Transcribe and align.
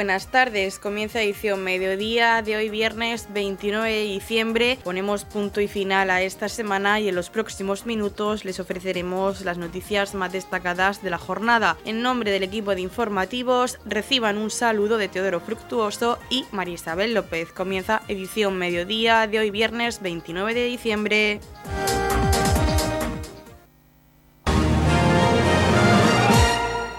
buenas 0.00 0.28
tardes. 0.28 0.78
Comienza 0.78 1.20
edición 1.20 1.62
mediodía 1.62 2.40
de 2.40 2.56
hoy 2.56 2.70
viernes 2.70 3.28
29 3.34 3.92
de 3.92 4.04
diciembre. 4.04 4.78
Ponemos 4.82 5.26
punto 5.26 5.60
y 5.60 5.68
final 5.68 6.08
a 6.08 6.22
esta 6.22 6.48
semana 6.48 7.00
y 7.00 7.10
en 7.10 7.14
los 7.14 7.28
próximos 7.28 7.84
minutos 7.84 8.46
les 8.46 8.60
ofreceremos 8.60 9.42
las 9.42 9.58
noticias 9.58 10.14
más 10.14 10.32
destacadas 10.32 11.02
de 11.02 11.10
la 11.10 11.18
jornada. 11.18 11.76
En 11.84 12.00
nombre 12.00 12.30
del 12.30 12.44
equipo 12.44 12.74
de 12.74 12.80
informativos, 12.80 13.78
reciban 13.84 14.38
un 14.38 14.48
saludo 14.50 14.96
de 14.96 15.08
Teodoro 15.08 15.38
Fructuoso 15.38 16.18
y 16.30 16.46
María 16.50 16.76
Isabel 16.76 17.12
López. 17.12 17.52
Comienza 17.52 18.00
edición 18.08 18.56
mediodía 18.56 19.26
de 19.26 19.40
hoy 19.40 19.50
viernes 19.50 20.00
29 20.00 20.54
de 20.54 20.64
diciembre. 20.64 21.40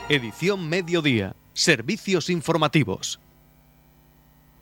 Edición 0.08 0.70
mediodía 0.70 1.36
Servicios 1.54 2.30
informativos. 2.30 3.20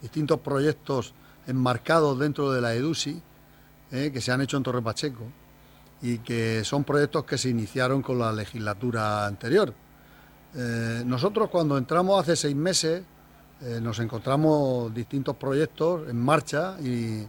distintos 0.00 0.40
proyectos 0.40 1.14
enmarcados 1.46 2.18
dentro 2.18 2.50
de 2.50 2.60
la 2.60 2.74
EDUSI 2.74 3.22
eh, 3.92 4.10
que 4.12 4.20
se 4.20 4.32
han 4.32 4.40
hecho 4.40 4.56
en 4.56 4.64
Torre 4.64 4.82
Pacheco 4.82 5.22
y 6.02 6.18
que 6.18 6.64
son 6.64 6.82
proyectos 6.82 7.24
que 7.24 7.38
se 7.38 7.48
iniciaron 7.48 8.02
con 8.02 8.18
la 8.18 8.32
legislatura 8.32 9.24
anterior. 9.24 9.72
Eh, 10.56 11.04
nosotros 11.06 11.48
cuando 11.48 11.78
entramos 11.78 12.20
hace 12.20 12.34
seis 12.34 12.56
meses 12.56 13.04
eh, 13.60 13.78
nos 13.80 14.00
encontramos 14.00 14.92
distintos 14.92 15.36
proyectos 15.36 16.08
en 16.08 16.16
marcha 16.16 16.76
y, 16.80 17.24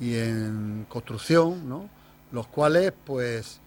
y 0.00 0.16
en 0.16 0.84
construcción, 0.88 1.68
¿no? 1.68 1.88
los 2.32 2.48
cuales 2.48 2.92
pues 3.06 3.60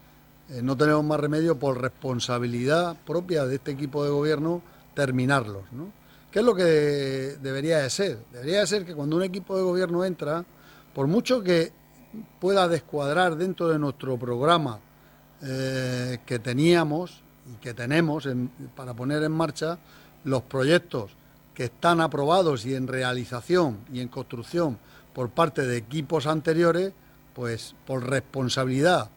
eh, 0.52 0.62
no 0.62 0.76
tenemos 0.76 1.06
más 1.06 1.20
remedio 1.20 1.58
por 1.58 1.80
responsabilidad 1.80 2.98
propia 3.06 3.46
de 3.46 3.56
este 3.56 3.72
equipo 3.72 4.04
de 4.04 4.10
gobierno 4.10 4.62
terminarlos. 4.94 5.64
¿no? 5.72 5.94
¿Qué 6.30 6.40
es 6.40 6.46
lo 6.46 6.54
que 6.54 7.38
debería 7.42 7.78
de 7.80 7.90
ser? 7.90 8.20
Debería 8.34 8.60
de 8.60 8.68
ser 8.68 8.86
que 8.86 8.94
cuando 8.94 9.16
un 9.16 9.24
equipo 9.24 9.56
de 9.56 9.64
gobierno 9.64 10.04
entra, 10.04 10.44
por 10.94 11.08
mucho 11.08 11.42
que 11.42 11.72
pueda 12.42 12.68
descuadrar 12.68 13.38
dentro 13.38 13.70
de 13.70 13.80
nuestro 13.80 14.18
programa 14.18 14.80
eh, 15.42 16.18
que 16.26 16.40
teníamos 16.40 17.24
y 17.50 17.56
que 17.62 17.74
tenemos 17.74 18.28
para 18.76 18.94
poner 18.94 19.24
en 19.24 19.32
marcha 19.32 19.80
los 20.26 20.42
proyectos 20.42 21.12
que 21.54 21.66
están 21.66 22.02
aprobados 22.02 22.66
y 22.66 22.76
en 22.76 22.88
realización 22.88 23.80
y 23.94 24.02
en 24.02 24.10
construcción 24.10 24.78
por 25.14 25.30
parte 25.30 25.66
de 25.66 25.78
equipos 25.78 26.28
anteriores, 26.28 26.92
pues 27.34 27.74
por 27.88 28.10
responsabilidad 28.10 29.10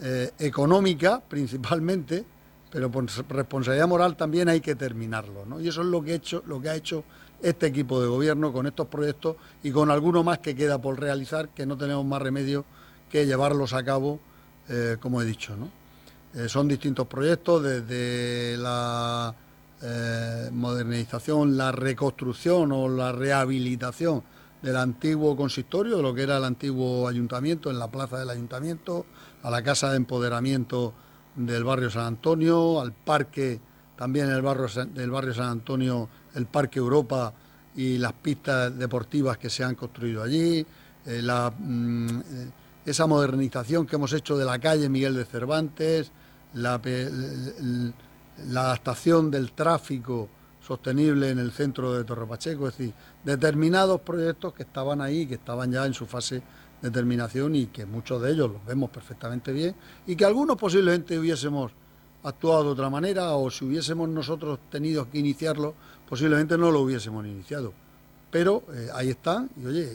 eh, 0.00 0.30
económica 0.38 1.22
principalmente, 1.26 2.24
pero 2.70 2.90
por 2.90 3.06
responsabilidad 3.28 3.88
moral 3.88 4.16
también 4.16 4.48
hay 4.48 4.60
que 4.60 4.74
terminarlo. 4.74 5.46
¿no? 5.46 5.60
Y 5.60 5.68
eso 5.68 5.80
es 5.80 5.86
lo 5.86 6.02
que, 6.02 6.12
he 6.12 6.14
hecho, 6.16 6.42
lo 6.46 6.60
que 6.60 6.68
ha 6.68 6.74
hecho 6.74 7.04
este 7.42 7.66
equipo 7.66 8.00
de 8.00 8.08
gobierno 8.08 8.52
con 8.52 8.66
estos 8.66 8.88
proyectos 8.88 9.36
y 9.62 9.70
con 9.70 9.90
alguno 9.90 10.22
más 10.22 10.38
que 10.40 10.54
queda 10.54 10.78
por 10.78 11.00
realizar, 11.00 11.48
que 11.50 11.64
no 11.64 11.76
tenemos 11.76 12.04
más 12.04 12.20
remedio 12.20 12.64
que 13.10 13.24
llevarlos 13.24 13.72
a 13.72 13.84
cabo, 13.84 14.20
eh, 14.68 14.96
como 15.00 15.22
he 15.22 15.24
dicho. 15.24 15.56
¿no? 15.56 15.70
Eh, 16.34 16.48
son 16.48 16.68
distintos 16.68 17.06
proyectos, 17.06 17.62
desde 17.62 18.56
la 18.58 19.34
modernización, 20.52 21.56
la 21.56 21.70
reconstrucción 21.70 22.72
o 22.72 22.88
la 22.88 23.12
rehabilitación 23.12 24.22
del 24.62 24.76
antiguo 24.76 25.36
consistorio, 25.36 25.96
de 25.96 26.02
lo 26.02 26.14
que 26.14 26.22
era 26.22 26.38
el 26.38 26.44
antiguo 26.44 27.08
ayuntamiento, 27.08 27.70
en 27.70 27.78
la 27.78 27.90
plaza 27.90 28.18
del 28.18 28.30
ayuntamiento, 28.30 29.06
a 29.42 29.50
la 29.50 29.62
Casa 29.62 29.90
de 29.90 29.96
Empoderamiento 29.96 30.94
del 31.34 31.64
barrio 31.64 31.90
San 31.90 32.04
Antonio, 32.04 32.80
al 32.80 32.92
parque, 32.92 33.60
también 33.96 34.30
el 34.30 34.42
barrio, 34.42 34.66
del 34.86 35.10
barrio 35.10 35.34
San 35.34 35.48
Antonio, 35.48 36.08
el 36.34 36.46
Parque 36.46 36.78
Europa 36.78 37.32
y 37.76 37.98
las 37.98 38.12
pistas 38.14 38.76
deportivas 38.76 39.38
que 39.38 39.50
se 39.50 39.62
han 39.62 39.74
construido 39.74 40.22
allí, 40.22 40.66
eh, 41.04 41.50
mm, 41.58 42.20
esa 42.84 43.06
modernización 43.06 43.86
que 43.86 43.96
hemos 43.96 44.12
hecho 44.12 44.36
de 44.36 44.44
la 44.44 44.58
calle 44.58 44.88
Miguel 44.88 45.14
de 45.14 45.24
Cervantes, 45.24 46.10
la, 46.54 46.80
la 48.48 48.60
adaptación 48.60 49.30
del 49.30 49.52
tráfico 49.52 50.28
sostenible 50.66 51.30
en 51.30 51.38
el 51.38 51.52
centro 51.52 51.92
de 51.92 52.04
Torre 52.04 52.26
Pacheco, 52.26 52.68
es 52.68 52.76
decir, 52.76 52.94
determinados 53.24 54.00
proyectos 54.00 54.52
que 54.52 54.64
estaban 54.64 55.00
ahí, 55.00 55.26
que 55.26 55.34
estaban 55.34 55.70
ya 55.70 55.86
en 55.86 55.94
su 55.94 56.06
fase 56.06 56.42
determinación 56.82 57.54
y 57.54 57.66
que 57.66 57.86
muchos 57.86 58.20
de 58.20 58.32
ellos 58.32 58.50
los 58.50 58.64
vemos 58.64 58.90
perfectamente 58.90 59.52
bien 59.52 59.74
y 60.06 60.16
que 60.16 60.24
algunos 60.24 60.56
posiblemente 60.56 61.18
hubiésemos 61.18 61.72
actuado 62.22 62.64
de 62.64 62.70
otra 62.70 62.90
manera 62.90 63.32
o 63.32 63.50
si 63.50 63.64
hubiésemos 63.64 64.08
nosotros 64.08 64.58
tenido 64.70 65.08
que 65.08 65.18
iniciarlo, 65.18 65.74
posiblemente 66.08 66.58
no 66.58 66.70
lo 66.70 66.80
hubiésemos 66.80 67.24
iniciado. 67.24 67.72
Pero 68.30 68.64
eh, 68.72 68.88
ahí 68.92 69.10
están 69.10 69.48
y 69.62 69.66
oye, 69.66 69.92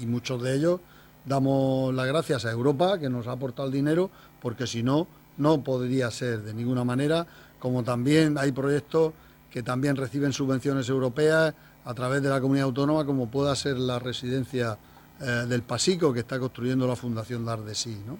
y, 0.00 0.06
muchos 0.06 0.42
de 0.42 0.56
ellos 0.56 0.80
damos 1.26 1.94
las 1.94 2.06
gracias 2.06 2.46
a 2.46 2.50
Europa 2.50 2.98
que 2.98 3.10
nos 3.10 3.26
ha 3.26 3.32
aportado 3.32 3.68
el 3.68 3.74
dinero 3.74 4.10
porque 4.40 4.66
si 4.66 4.82
no, 4.82 5.06
no 5.36 5.62
podría 5.62 6.10
ser 6.10 6.42
de 6.42 6.54
ninguna 6.54 6.84
manera, 6.84 7.26
como 7.58 7.84
también 7.84 8.38
hay 8.38 8.52
proyectos 8.52 9.12
que 9.50 9.62
también 9.62 9.96
reciben 9.96 10.32
subvenciones 10.32 10.88
europeas 10.88 11.54
a 11.84 11.94
través 11.94 12.22
de 12.22 12.28
la 12.28 12.40
comunidad 12.40 12.66
autónoma, 12.66 13.04
como 13.04 13.30
pueda 13.30 13.54
ser 13.56 13.76
la 13.78 13.98
residencia 13.98 14.78
eh, 15.20 15.24
del 15.48 15.62
Pasico 15.62 16.12
que 16.12 16.20
está 16.20 16.38
construyendo 16.38 16.86
la 16.86 16.96
Fundación 16.96 17.44
Dar 17.44 17.62
de 17.62 17.74
Sí, 17.74 18.00
¿no? 18.06 18.18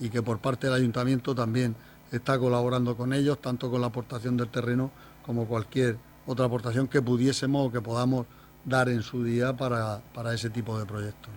y 0.00 0.10
que 0.10 0.22
por 0.22 0.40
parte 0.40 0.66
del 0.66 0.74
ayuntamiento 0.74 1.34
también 1.34 1.76
está 2.10 2.38
colaborando 2.38 2.96
con 2.96 3.12
ellos, 3.12 3.40
tanto 3.40 3.70
con 3.70 3.80
la 3.80 3.86
aportación 3.86 4.36
del 4.36 4.48
terreno 4.48 4.90
como 5.24 5.46
cualquier 5.46 5.96
otra 6.26 6.46
aportación 6.46 6.88
que 6.88 7.00
pudiésemos 7.00 7.68
o 7.68 7.72
que 7.72 7.80
podamos 7.80 8.26
dar 8.64 8.88
en 8.88 9.02
su 9.02 9.24
día 9.24 9.56
para, 9.56 10.02
ese 10.34 10.50
tipo 10.50 10.78
de 10.78 10.86
proyectos. 10.86 11.30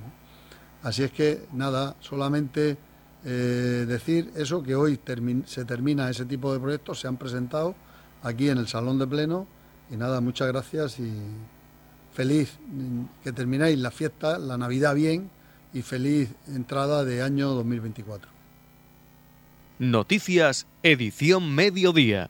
Así 0.84 1.04
es 1.04 1.12
que 1.12 1.48
nada, 1.54 1.96
solamente 2.00 2.78
eh, 3.24 3.86
decir 3.88 4.32
eso, 4.36 4.62
que 4.62 4.76
hoy 4.76 5.00
se 5.46 5.66
termina 5.66 6.10
ese 6.10 6.26
tipo 6.26 6.54
de 6.54 6.60
proyectos, 6.60 7.00
se 7.00 7.08
han 7.08 7.18
presentado 7.18 7.76
aquí 8.26 8.50
en 8.50 8.58
el 8.58 8.68
Salón 8.68 8.98
de 9.00 9.08
Pleno 9.08 9.48
y 9.92 9.96
nada, 9.96 10.20
muchas 10.20 10.48
gracias 10.48 11.00
y 11.00 11.14
feliz 12.12 12.58
que 13.24 13.32
termináis 13.32 13.78
la 13.78 13.92
fiesta, 13.92 14.40
la 14.40 14.58
Navidad 14.58 14.96
bien 14.96 15.30
y 15.74 15.84
feliz 15.84 16.30
entrada 16.48 17.06
de 17.06 17.22
año 17.22 17.50
2024. 17.50 18.30
Noticias, 19.78 20.66
edición 20.82 21.54
mediodía. 21.54 22.30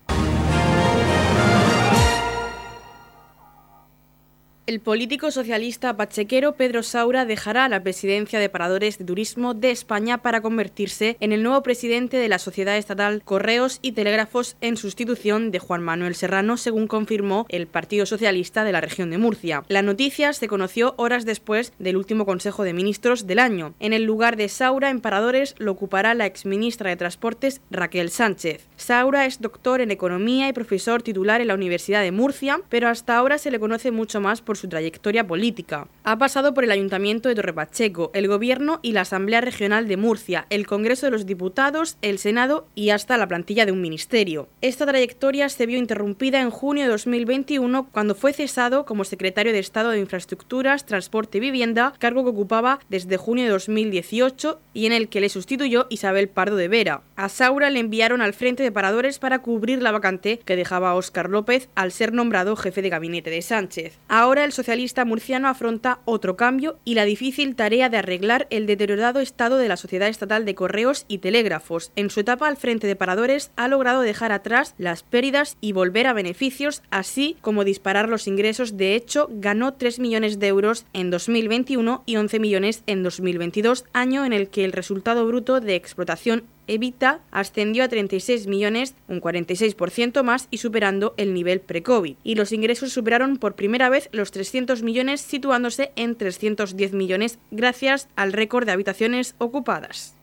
El 4.67 4.79
político 4.79 5.29
socialista 5.29 5.95
pachequero 5.95 6.55
Pedro 6.55 6.81
Saura 6.81 7.25
dejará 7.25 7.69
la 7.69 7.83
presidencia 7.83 8.39
de 8.39 8.49
Paradores 8.49 8.97
de 8.97 9.05
Turismo 9.05 9.53
de 9.53 9.69
España 9.69 10.23
para 10.23 10.41
convertirse 10.41 11.17
en 11.19 11.31
el 11.31 11.43
nuevo 11.43 11.61
presidente 11.61 12.17
de 12.17 12.27
la 12.27 12.39
Sociedad 12.39 12.75
Estatal 12.75 13.21
Correos 13.23 13.77
y 13.83 13.91
Telégrafos 13.91 14.57
en 14.61 14.75
sustitución 14.75 15.51
de 15.51 15.59
Juan 15.59 15.83
Manuel 15.83 16.15
Serrano, 16.15 16.57
según 16.57 16.87
confirmó 16.87 17.45
el 17.49 17.67
Partido 17.67 18.07
Socialista 18.07 18.63
de 18.63 18.71
la 18.71 18.81
región 18.81 19.11
de 19.11 19.19
Murcia. 19.19 19.63
La 19.67 19.83
noticia 19.83 20.33
se 20.33 20.47
conoció 20.47 20.95
horas 20.97 21.25
después 21.25 21.71
del 21.77 21.95
último 21.95 22.25
Consejo 22.25 22.63
de 22.63 22.73
Ministros 22.73 23.27
del 23.27 23.37
año. 23.37 23.75
En 23.79 23.93
el 23.93 24.05
lugar 24.05 24.35
de 24.35 24.49
Saura 24.49 24.89
en 24.89 24.99
Paradores 24.99 25.53
lo 25.59 25.73
ocupará 25.73 26.15
la 26.15 26.25
exministra 26.25 26.89
de 26.89 26.95
Transportes 26.95 27.61
Raquel 27.69 28.09
Sánchez. 28.09 28.65
Saura 28.77 29.27
es 29.27 29.41
doctor 29.41 29.79
en 29.81 29.91
Economía 29.91 30.49
y 30.49 30.53
profesor 30.53 31.03
titular 31.03 31.39
en 31.39 31.49
la 31.49 31.53
Universidad 31.53 32.01
de 32.01 32.11
Murcia, 32.11 32.61
pero 32.67 32.89
hasta 32.89 33.15
ahora 33.15 33.37
se 33.37 33.51
le 33.51 33.59
conoce 33.59 33.91
mucho 33.91 34.19
más 34.19 34.41
por 34.41 34.54
su 34.55 34.67
trayectoria 34.67 35.27
política. 35.27 35.87
Ha 36.03 36.17
pasado 36.17 36.53
por 36.53 36.63
el 36.63 36.71
Ayuntamiento 36.71 37.29
de 37.29 37.35
Torrepacheco, 37.35 38.11
el 38.13 38.27
Gobierno 38.27 38.79
y 38.81 38.91
la 38.91 39.01
Asamblea 39.01 39.41
Regional 39.41 39.87
de 39.87 39.97
Murcia, 39.97 40.45
el 40.49 40.67
Congreso 40.67 41.07
de 41.07 41.11
los 41.11 41.25
Diputados, 41.25 41.97
el 42.01 42.19
Senado 42.19 42.67
y 42.75 42.89
hasta 42.89 43.17
la 43.17 43.27
plantilla 43.27 43.65
de 43.65 43.71
un 43.71 43.81
ministerio. 43.81 44.47
Esta 44.61 44.85
trayectoria 44.85 45.49
se 45.49 45.65
vio 45.65 45.77
interrumpida 45.77 46.41
en 46.41 46.49
junio 46.49 46.83
de 46.83 46.89
2021 46.89 47.89
cuando 47.91 48.15
fue 48.15 48.33
cesado 48.33 48.85
como 48.85 49.03
secretario 49.03 49.53
de 49.53 49.59
Estado 49.59 49.91
de 49.91 49.99
Infraestructuras, 49.99 50.85
Transporte 50.85 51.37
y 51.37 51.41
Vivienda, 51.41 51.93
cargo 51.99 52.23
que 52.23 52.29
ocupaba 52.29 52.79
desde 52.89 53.17
junio 53.17 53.45
de 53.45 53.51
2018 53.51 54.59
y 54.73 54.85
en 54.85 54.93
el 54.93 55.09
que 55.09 55.21
le 55.21 55.29
sustituyó 55.29 55.87
Isabel 55.89 56.29
Pardo 56.29 56.55
de 56.55 56.67
Vera. 56.67 57.01
A 57.15 57.29
Saura 57.29 57.69
le 57.69 57.79
enviaron 57.79 58.21
al 58.21 58.33
frente 58.33 58.63
de 58.63 58.71
paradores 58.71 59.19
para 59.19 59.39
cubrir 59.39 59.81
la 59.81 59.91
vacante 59.91 60.39
que 60.45 60.55
dejaba 60.55 60.95
Óscar 60.95 61.29
López 61.29 61.69
al 61.75 61.91
ser 61.91 62.13
nombrado 62.13 62.55
jefe 62.55 62.81
de 62.81 62.89
gabinete 62.89 63.29
de 63.29 63.41
Sánchez. 63.41 63.99
Ahora 64.07 64.44
el 64.45 64.53
socialista 64.53 65.03
murciano 65.03 65.49
afronta 65.49 65.99
otro 66.05 66.37
cambio 66.37 66.77
y 66.85 66.93
la 66.93 67.03
difícil 67.03 67.55
tarea 67.55 67.89
de 67.89 67.97
arreglar 67.97 68.47
el 68.49 68.67
deteriorado 68.67 69.19
estado 69.19 69.57
de 69.57 69.67
la 69.67 69.75
Sociedad 69.75 70.07
Estatal 70.07 70.45
de 70.45 70.55
Correos 70.55 71.05
y 71.07 71.17
Telégrafos. 71.17 71.91
En 71.95 72.09
su 72.09 72.21
etapa 72.21 72.47
al 72.47 72.55
frente 72.55 72.87
de 72.87 72.95
paradores 72.95 73.51
ha 73.55 73.67
logrado 73.67 74.01
dejar 74.01 74.31
atrás 74.31 74.75
las 74.77 75.03
pérdidas 75.03 75.57
y 75.59 75.73
volver 75.73 76.07
a 76.07 76.13
beneficios, 76.13 76.81
así 76.91 77.35
como 77.41 77.63
disparar 77.63 78.07
los 78.07 78.27
ingresos. 78.27 78.77
De 78.77 78.95
hecho, 78.95 79.27
ganó 79.31 79.73
3 79.73 79.99
millones 79.99 80.39
de 80.39 80.47
euros 80.47 80.85
en 80.93 81.09
2021 81.09 82.03
y 82.05 82.15
11 82.15 82.39
millones 82.39 82.83
en 82.85 83.03
2022, 83.03 83.85
año 83.93 84.25
en 84.25 84.33
el 84.33 84.49
que 84.49 84.63
el 84.63 84.71
resultado 84.71 85.25
bruto 85.25 85.59
de 85.59 85.75
explotación 85.75 86.43
Evita 86.67 87.21
ascendió 87.31 87.83
a 87.83 87.87
36 87.87 88.47
millones, 88.47 88.95
un 89.07 89.21
46% 89.21 90.23
más 90.23 90.47
y 90.51 90.57
superando 90.57 91.13
el 91.17 91.33
nivel 91.33 91.61
pre-COVID. 91.61 92.15
Y 92.23 92.35
los 92.35 92.51
ingresos 92.51 92.91
superaron 92.91 93.37
por 93.37 93.55
primera 93.55 93.89
vez 93.89 94.09
los 94.11 94.31
300 94.31 94.83
millones, 94.83 95.21
situándose 95.21 95.91
en 95.95 96.15
310 96.15 96.93
millones 96.93 97.39
gracias 97.51 98.07
al 98.15 98.33
récord 98.33 98.65
de 98.65 98.71
habitaciones 98.71 99.35
ocupadas. 99.37 100.15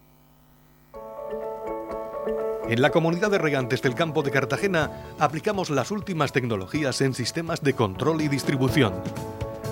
En 2.69 2.81
la 2.81 2.91
comunidad 2.91 3.31
de 3.31 3.39
regantes 3.39 3.83
del 3.83 3.95
campo 3.95 4.23
de 4.23 4.31
Cartagena 4.31 4.91
aplicamos 5.19 5.69
las 5.69 5.91
últimas 5.91 6.33
tecnologías 6.33 7.01
en 7.01 7.13
sistemas 7.13 7.63
de 7.63 7.75
control 7.75 8.23
y 8.23 8.29
distribución 8.29 8.95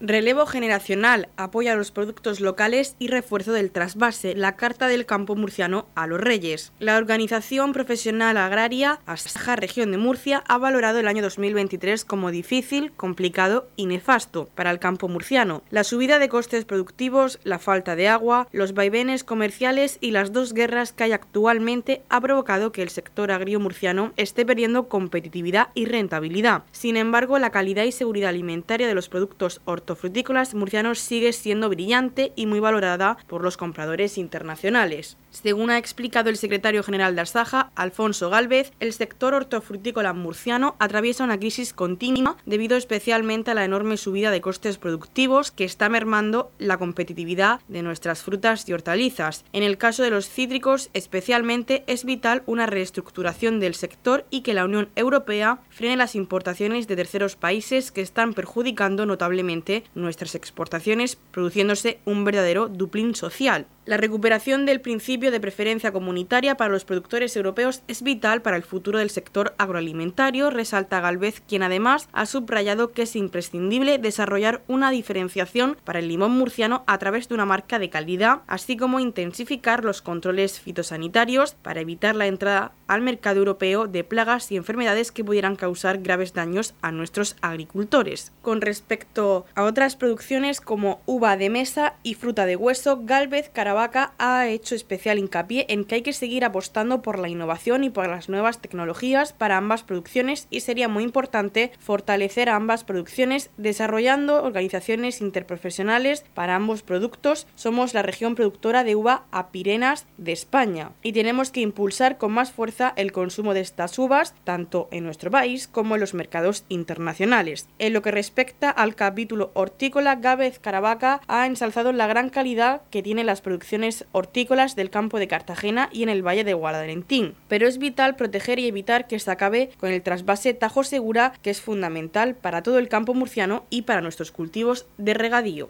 Relevo 0.00 0.44
generacional, 0.44 1.28
apoya 1.36 1.72
a 1.72 1.76
los 1.76 1.92
productos 1.92 2.40
locales 2.40 2.96
y 2.98 3.06
refuerzo 3.06 3.52
del 3.52 3.70
trasvase, 3.70 4.34
la 4.34 4.56
Carta 4.56 4.88
del 4.88 5.06
Campo 5.06 5.36
Murciano 5.36 5.86
a 5.94 6.08
los 6.08 6.20
Reyes. 6.20 6.72
La 6.80 6.96
Organización 6.96 7.72
Profesional 7.72 8.36
Agraria 8.36 8.98
Asaja 9.06 9.54
Región 9.54 9.92
de 9.92 9.98
Murcia 9.98 10.42
ha 10.48 10.58
valorado 10.58 10.98
el 10.98 11.06
año 11.06 11.22
2023 11.22 12.04
como 12.04 12.32
difícil, 12.32 12.90
complicado 12.96 13.68
y 13.76 13.86
nefasto 13.86 14.50
para 14.56 14.72
el 14.72 14.80
campo 14.80 15.06
murciano. 15.06 15.62
La 15.70 15.84
subida 15.84 16.18
de 16.18 16.28
costes 16.28 16.64
productivos, 16.64 17.38
la 17.44 17.60
falta 17.60 17.94
de 17.94 18.08
agua, 18.08 18.48
los 18.50 18.74
vaivenes 18.74 19.22
comerciales 19.22 19.98
y 20.00 20.10
las 20.10 20.32
dos 20.32 20.54
guerras 20.54 20.92
que 20.92 21.04
hay 21.04 21.12
actualmente 21.12 22.02
ha 22.08 22.20
provocado 22.20 22.72
que 22.72 22.82
el 22.82 22.90
sector 22.90 23.30
agrio 23.30 23.60
murciano 23.60 24.12
esté 24.16 24.44
perdiendo 24.44 24.88
competitividad 24.88 25.68
y 25.74 25.84
rentabilidad. 25.86 26.64
Sin 26.72 26.96
embargo, 26.96 27.38
la 27.38 27.50
calidad 27.50 27.84
y 27.84 27.92
seguridad 27.92 28.30
alimentaria 28.30 28.88
de 28.88 28.94
los 28.94 29.08
productos 29.08 29.60
hortofrutícolas 29.64 29.93
frutícolas 29.96 30.54
murcianos 30.54 30.98
sigue 30.98 31.32
siendo 31.32 31.68
brillante 31.68 32.32
y 32.36 32.46
muy 32.46 32.60
valorada 32.60 33.16
por 33.26 33.42
los 33.42 33.56
compradores 33.56 34.18
internacionales. 34.18 35.16
Según 35.42 35.70
ha 35.70 35.78
explicado 35.78 36.30
el 36.30 36.36
secretario 36.36 36.84
general 36.84 37.16
de 37.16 37.22
Asaja, 37.22 37.72
Alfonso 37.74 38.30
Galvez, 38.30 38.72
el 38.78 38.92
sector 38.92 39.34
hortofrutícola 39.34 40.12
murciano 40.12 40.76
atraviesa 40.78 41.24
una 41.24 41.38
crisis 41.38 41.72
continua 41.74 42.36
debido 42.46 42.76
especialmente 42.76 43.50
a 43.50 43.54
la 43.54 43.64
enorme 43.64 43.96
subida 43.96 44.30
de 44.30 44.40
costes 44.40 44.78
productivos 44.78 45.50
que 45.50 45.64
está 45.64 45.88
mermando 45.88 46.52
la 46.58 46.78
competitividad 46.78 47.60
de 47.66 47.82
nuestras 47.82 48.22
frutas 48.22 48.68
y 48.68 48.74
hortalizas. 48.74 49.44
En 49.52 49.64
el 49.64 49.76
caso 49.76 50.04
de 50.04 50.10
los 50.10 50.28
cítricos, 50.28 50.88
especialmente, 50.94 51.82
es 51.88 52.04
vital 52.04 52.44
una 52.46 52.66
reestructuración 52.66 53.58
del 53.58 53.74
sector 53.74 54.24
y 54.30 54.42
que 54.42 54.54
la 54.54 54.64
Unión 54.64 54.88
Europea 54.94 55.58
frene 55.68 55.96
las 55.96 56.14
importaciones 56.14 56.86
de 56.86 56.94
terceros 56.94 57.34
países 57.34 57.90
que 57.90 58.02
están 58.02 58.34
perjudicando 58.34 59.04
notablemente 59.04 59.82
nuestras 59.96 60.36
exportaciones, 60.36 61.16
produciéndose 61.32 61.98
un 62.04 62.24
verdadero 62.24 62.68
duplín 62.68 63.16
social. 63.16 63.66
La 63.86 63.98
recuperación 63.98 64.64
del 64.64 64.80
principio 64.80 65.30
de 65.30 65.40
preferencia 65.40 65.92
comunitaria 65.92 66.56
para 66.56 66.72
los 66.72 66.86
productores 66.86 67.36
europeos 67.36 67.82
es 67.86 68.02
vital 68.02 68.40
para 68.40 68.56
el 68.56 68.62
futuro 68.62 68.98
del 68.98 69.10
sector 69.10 69.54
agroalimentario, 69.58 70.48
resalta 70.48 71.00
Galvez, 71.00 71.42
quien 71.46 71.62
además 71.62 72.08
ha 72.12 72.24
subrayado 72.24 72.92
que 72.92 73.02
es 73.02 73.14
imprescindible 73.14 73.98
desarrollar 73.98 74.62
una 74.68 74.90
diferenciación 74.90 75.76
para 75.84 75.98
el 75.98 76.08
limón 76.08 76.30
murciano 76.32 76.82
a 76.86 76.96
través 76.96 77.28
de 77.28 77.34
una 77.34 77.44
marca 77.44 77.78
de 77.78 77.90
calidad, 77.90 78.40
así 78.46 78.78
como 78.78 79.00
intensificar 79.00 79.84
los 79.84 80.00
controles 80.00 80.60
fitosanitarios 80.60 81.54
para 81.54 81.82
evitar 81.82 82.16
la 82.16 82.26
entrada 82.26 82.72
al 82.86 83.02
mercado 83.02 83.40
europeo 83.40 83.86
de 83.86 84.02
plagas 84.02 84.50
y 84.50 84.56
enfermedades 84.56 85.12
que 85.12 85.24
pudieran 85.24 85.56
causar 85.56 85.98
graves 85.98 86.32
daños 86.32 86.74
a 86.80 86.90
nuestros 86.90 87.36
agricultores. 87.42 88.32
Con 88.40 88.62
respecto 88.62 89.44
a 89.54 89.64
otras 89.64 89.96
producciones 89.96 90.62
como 90.62 91.02
uva 91.04 91.36
de 91.36 91.50
mesa 91.50 91.96
y 92.02 92.14
fruta 92.14 92.46
de 92.46 92.56
hueso, 92.56 93.00
Galvez, 93.04 93.50
Vaca 93.74 94.14
ha 94.18 94.46
hecho 94.46 94.74
especial 94.74 95.18
hincapié 95.18 95.66
en 95.68 95.84
que 95.84 95.96
hay 95.96 96.02
que 96.02 96.12
seguir 96.12 96.44
apostando 96.44 97.02
por 97.02 97.18
la 97.18 97.28
innovación 97.28 97.84
y 97.84 97.90
por 97.90 98.08
las 98.08 98.28
nuevas 98.28 98.60
tecnologías 98.60 99.32
para 99.32 99.56
ambas 99.56 99.82
producciones 99.82 100.46
y 100.50 100.60
sería 100.60 100.88
muy 100.88 101.04
importante 101.04 101.72
fortalecer 101.78 102.48
ambas 102.48 102.84
producciones 102.84 103.50
desarrollando 103.56 104.42
organizaciones 104.42 105.20
interprofesionales 105.20 106.24
para 106.34 106.54
ambos 106.54 106.82
productos. 106.82 107.46
Somos 107.54 107.94
la 107.94 108.02
región 108.02 108.34
productora 108.34 108.84
de 108.84 108.94
uva 108.94 109.24
a 109.30 109.48
Pirenas 109.48 110.06
de 110.18 110.32
España 110.32 110.92
y 111.02 111.12
tenemos 111.12 111.50
que 111.50 111.60
impulsar 111.60 112.18
con 112.18 112.32
más 112.32 112.52
fuerza 112.52 112.92
el 112.96 113.12
consumo 113.12 113.54
de 113.54 113.60
estas 113.60 113.98
uvas 113.98 114.34
tanto 114.44 114.88
en 114.90 115.04
nuestro 115.04 115.30
país 115.30 115.68
como 115.68 115.94
en 115.94 116.00
los 116.00 116.14
mercados 116.14 116.64
internacionales. 116.68 117.68
En 117.78 117.92
lo 117.92 118.02
que 118.02 118.10
respecta 118.10 118.70
al 118.70 118.94
capítulo 118.94 119.50
hortícola, 119.54 120.16
Gávez 120.16 120.58
Caravaca 120.58 121.20
ha 121.26 121.46
ensalzado 121.46 121.92
la 121.92 122.06
gran 122.06 122.30
calidad 122.30 122.82
que 122.90 123.02
tienen 123.02 123.26
las 123.26 123.40
producciones 123.40 123.63
hortícolas 124.12 124.76
del 124.76 124.90
campo 124.90 125.18
de 125.18 125.28
Cartagena 125.28 125.88
y 125.92 126.02
en 126.02 126.08
el 126.08 126.26
valle 126.26 126.44
de 126.44 126.54
Guadalentín. 126.54 127.34
Pero 127.48 127.66
es 127.66 127.78
vital 127.78 128.16
proteger 128.16 128.58
y 128.58 128.66
evitar 128.66 129.06
que 129.06 129.18
se 129.18 129.30
acabe 129.30 129.70
con 129.78 129.90
el 129.90 130.02
trasvase 130.02 130.54
Tajo 130.54 130.84
Segura, 130.84 131.32
que 131.42 131.50
es 131.50 131.60
fundamental 131.60 132.34
para 132.34 132.62
todo 132.62 132.78
el 132.78 132.88
campo 132.88 133.14
murciano 133.14 133.64
y 133.70 133.82
para 133.82 134.00
nuestros 134.00 134.30
cultivos 134.30 134.86
de 134.98 135.14
regadío. 135.14 135.68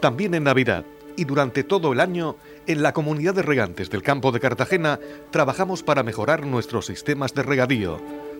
También 0.00 0.34
en 0.34 0.44
Navidad 0.44 0.84
y 1.16 1.24
durante 1.24 1.62
todo 1.62 1.92
el 1.92 2.00
año, 2.00 2.36
en 2.66 2.82
la 2.82 2.92
comunidad 2.92 3.34
de 3.34 3.42
regantes 3.42 3.88
del 3.90 4.02
campo 4.02 4.32
de 4.32 4.40
Cartagena 4.40 4.98
trabajamos 5.30 5.82
para 5.82 6.02
mejorar 6.02 6.44
nuestros 6.44 6.86
sistemas 6.86 7.34
de 7.34 7.42
regadío 7.42 8.00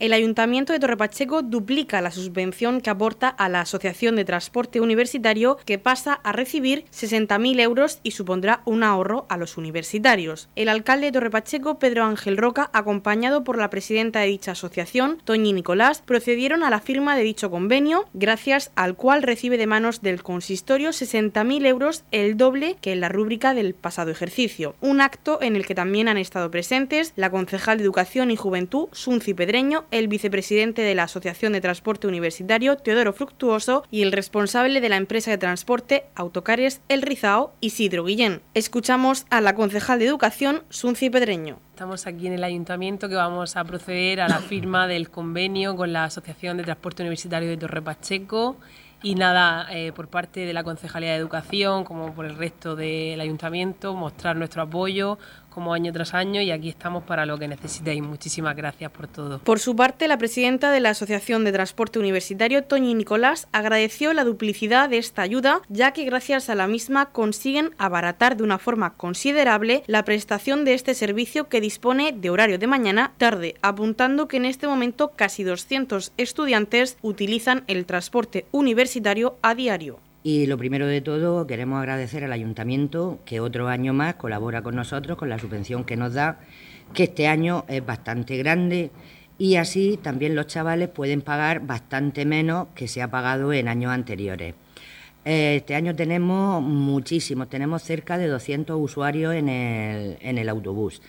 El 0.00 0.14
Ayuntamiento 0.14 0.72
de 0.72 0.80
Torrepacheco 0.80 1.42
duplica 1.42 2.00
la 2.00 2.10
subvención 2.10 2.80
que 2.80 2.88
aporta 2.88 3.28
a 3.28 3.50
la 3.50 3.60
Asociación 3.60 4.16
de 4.16 4.24
Transporte 4.24 4.80
Universitario, 4.80 5.58
que 5.66 5.78
pasa 5.78 6.14
a 6.24 6.32
recibir 6.32 6.86
60.000 6.90 7.60
euros 7.60 8.00
y 8.02 8.12
supondrá 8.12 8.62
un 8.64 8.82
ahorro 8.82 9.26
a 9.28 9.36
los 9.36 9.58
universitarios. 9.58 10.48
El 10.56 10.70
alcalde 10.70 11.06
de 11.06 11.12
Torrepacheco, 11.12 11.78
Pedro 11.78 12.04
Ángel 12.04 12.38
Roca, 12.38 12.70
acompañado 12.72 13.44
por 13.44 13.58
la 13.58 13.68
presidenta 13.68 14.20
de 14.20 14.28
dicha 14.28 14.52
asociación, 14.52 15.18
Toñi 15.24 15.52
Nicolás, 15.52 16.02
procedieron 16.04 16.64
a 16.64 16.70
la 16.70 16.80
firma 16.80 17.14
de 17.14 17.22
dicho 17.22 17.50
convenio, 17.50 18.06
gracias 18.14 18.72
al 18.76 18.96
cual 18.96 19.22
recibe 19.22 19.58
de 19.58 19.66
manos 19.66 20.00
del 20.00 20.22
consistorio 20.22 20.90
60.000 20.90 21.66
euros, 21.66 22.04
el 22.10 22.38
doble 22.38 22.78
que 22.80 22.92
en 22.92 23.00
la 23.00 23.10
rúbrica 23.10 23.52
del 23.52 23.74
pasado 23.74 24.10
ejercicio. 24.10 24.76
Un 24.80 25.02
acto 25.02 25.42
en 25.42 25.56
el 25.56 25.66
que 25.66 25.74
también 25.74 26.08
han 26.08 26.16
estado 26.16 26.50
presentes 26.50 27.12
la 27.16 27.30
concejal 27.30 27.76
de 27.76 27.84
Educación 27.84 28.30
y 28.30 28.36
Juventud, 28.36 28.88
Sunci 28.92 29.34
Pedreño, 29.34 29.84
el 29.90 30.08
vicepresidente 30.08 30.82
de 30.82 30.94
la 30.94 31.04
Asociación 31.04 31.52
de 31.52 31.60
Transporte 31.60 32.06
Universitario, 32.06 32.76
Teodoro 32.76 33.12
Fructuoso, 33.12 33.84
y 33.90 34.02
el 34.02 34.12
responsable 34.12 34.80
de 34.80 34.88
la 34.88 34.96
empresa 34.96 35.30
de 35.30 35.38
transporte 35.38 36.06
Autocares 36.14 36.80
El 36.88 37.02
Rizao, 37.02 37.52
Isidro 37.60 38.04
Guillén. 38.04 38.42
Escuchamos 38.54 39.26
a 39.30 39.40
la 39.40 39.54
concejal 39.54 39.98
de 39.98 40.06
Educación, 40.06 40.62
Sunci 40.68 41.10
Pedreño. 41.10 41.58
Estamos 41.70 42.06
aquí 42.06 42.26
en 42.26 42.34
el 42.34 42.44
ayuntamiento 42.44 43.08
que 43.08 43.14
vamos 43.14 43.56
a 43.56 43.64
proceder 43.64 44.20
a 44.20 44.28
la 44.28 44.38
firma 44.38 44.86
del 44.86 45.10
convenio 45.10 45.76
con 45.76 45.92
la 45.92 46.04
Asociación 46.04 46.56
de 46.56 46.64
Transporte 46.64 47.02
Universitario 47.02 47.48
de 47.48 47.56
Torre 47.56 47.82
Pacheco 47.82 48.56
y 49.02 49.14
nada, 49.14 49.66
eh, 49.70 49.92
por 49.92 50.08
parte 50.08 50.40
de 50.40 50.52
la 50.52 50.62
Concejalía 50.62 51.12
de 51.12 51.16
Educación, 51.16 51.84
como 51.84 52.12
por 52.12 52.26
el 52.26 52.36
resto 52.36 52.76
del 52.76 53.18
ayuntamiento, 53.20 53.94
mostrar 53.94 54.36
nuestro 54.36 54.62
apoyo 54.62 55.18
como 55.50 55.74
año 55.74 55.92
tras 55.92 56.14
año 56.14 56.40
y 56.40 56.50
aquí 56.50 56.68
estamos 56.68 57.04
para 57.04 57.26
lo 57.26 57.38
que 57.38 57.48
necesitéis. 57.48 58.02
Muchísimas 58.02 58.56
gracias 58.56 58.90
por 58.90 59.06
todo. 59.06 59.40
Por 59.40 59.58
su 59.58 59.76
parte, 59.76 60.08
la 60.08 60.18
presidenta 60.18 60.70
de 60.70 60.80
la 60.80 60.90
Asociación 60.90 61.44
de 61.44 61.52
Transporte 61.52 61.98
Universitario, 61.98 62.64
Toñi 62.64 62.94
Nicolás, 62.94 63.48
agradeció 63.52 64.12
la 64.12 64.24
duplicidad 64.24 64.88
de 64.88 64.98
esta 64.98 65.22
ayuda, 65.22 65.60
ya 65.68 65.92
que 65.92 66.04
gracias 66.04 66.48
a 66.48 66.54
la 66.54 66.66
misma 66.66 67.06
consiguen 67.06 67.74
abaratar 67.78 68.36
de 68.36 68.44
una 68.44 68.58
forma 68.58 68.94
considerable 68.94 69.82
la 69.86 70.04
prestación 70.04 70.64
de 70.64 70.74
este 70.74 70.94
servicio 70.94 71.48
que 71.48 71.60
dispone 71.60 72.12
de 72.12 72.30
horario 72.30 72.58
de 72.58 72.66
mañana 72.66 73.12
tarde, 73.18 73.56
apuntando 73.62 74.28
que 74.28 74.36
en 74.36 74.44
este 74.44 74.66
momento 74.66 75.12
casi 75.16 75.42
200 75.42 76.12
estudiantes 76.16 76.96
utilizan 77.02 77.64
el 77.66 77.86
transporte 77.86 78.46
universitario 78.52 79.36
a 79.42 79.54
diario. 79.54 79.98
Y 80.22 80.46
lo 80.46 80.58
primero 80.58 80.86
de 80.86 81.00
todo, 81.00 81.46
queremos 81.46 81.78
agradecer 81.78 82.24
al 82.24 82.32
ayuntamiento 82.32 83.20
que 83.24 83.40
otro 83.40 83.68
año 83.68 83.94
más 83.94 84.16
colabora 84.16 84.62
con 84.62 84.76
nosotros 84.76 85.16
con 85.16 85.30
la 85.30 85.38
subvención 85.38 85.84
que 85.84 85.96
nos 85.96 86.12
da, 86.12 86.40
que 86.92 87.04
este 87.04 87.26
año 87.26 87.64
es 87.68 87.84
bastante 87.84 88.36
grande 88.36 88.90
y 89.38 89.56
así 89.56 89.98
también 90.02 90.34
los 90.34 90.46
chavales 90.46 90.90
pueden 90.90 91.22
pagar 91.22 91.66
bastante 91.66 92.26
menos 92.26 92.68
que 92.74 92.86
se 92.86 93.00
ha 93.00 93.10
pagado 93.10 93.54
en 93.54 93.68
años 93.68 93.92
anteriores. 93.92 94.54
Eh, 95.24 95.56
este 95.56 95.74
año 95.74 95.96
tenemos 95.96 96.62
muchísimos, 96.62 97.48
tenemos 97.48 97.82
cerca 97.82 98.18
de 98.18 98.26
200 98.26 98.78
usuarios 98.78 99.34
en 99.34 99.48
el, 99.48 100.18
en 100.20 100.36
el 100.36 100.50
autobús. 100.50 101.00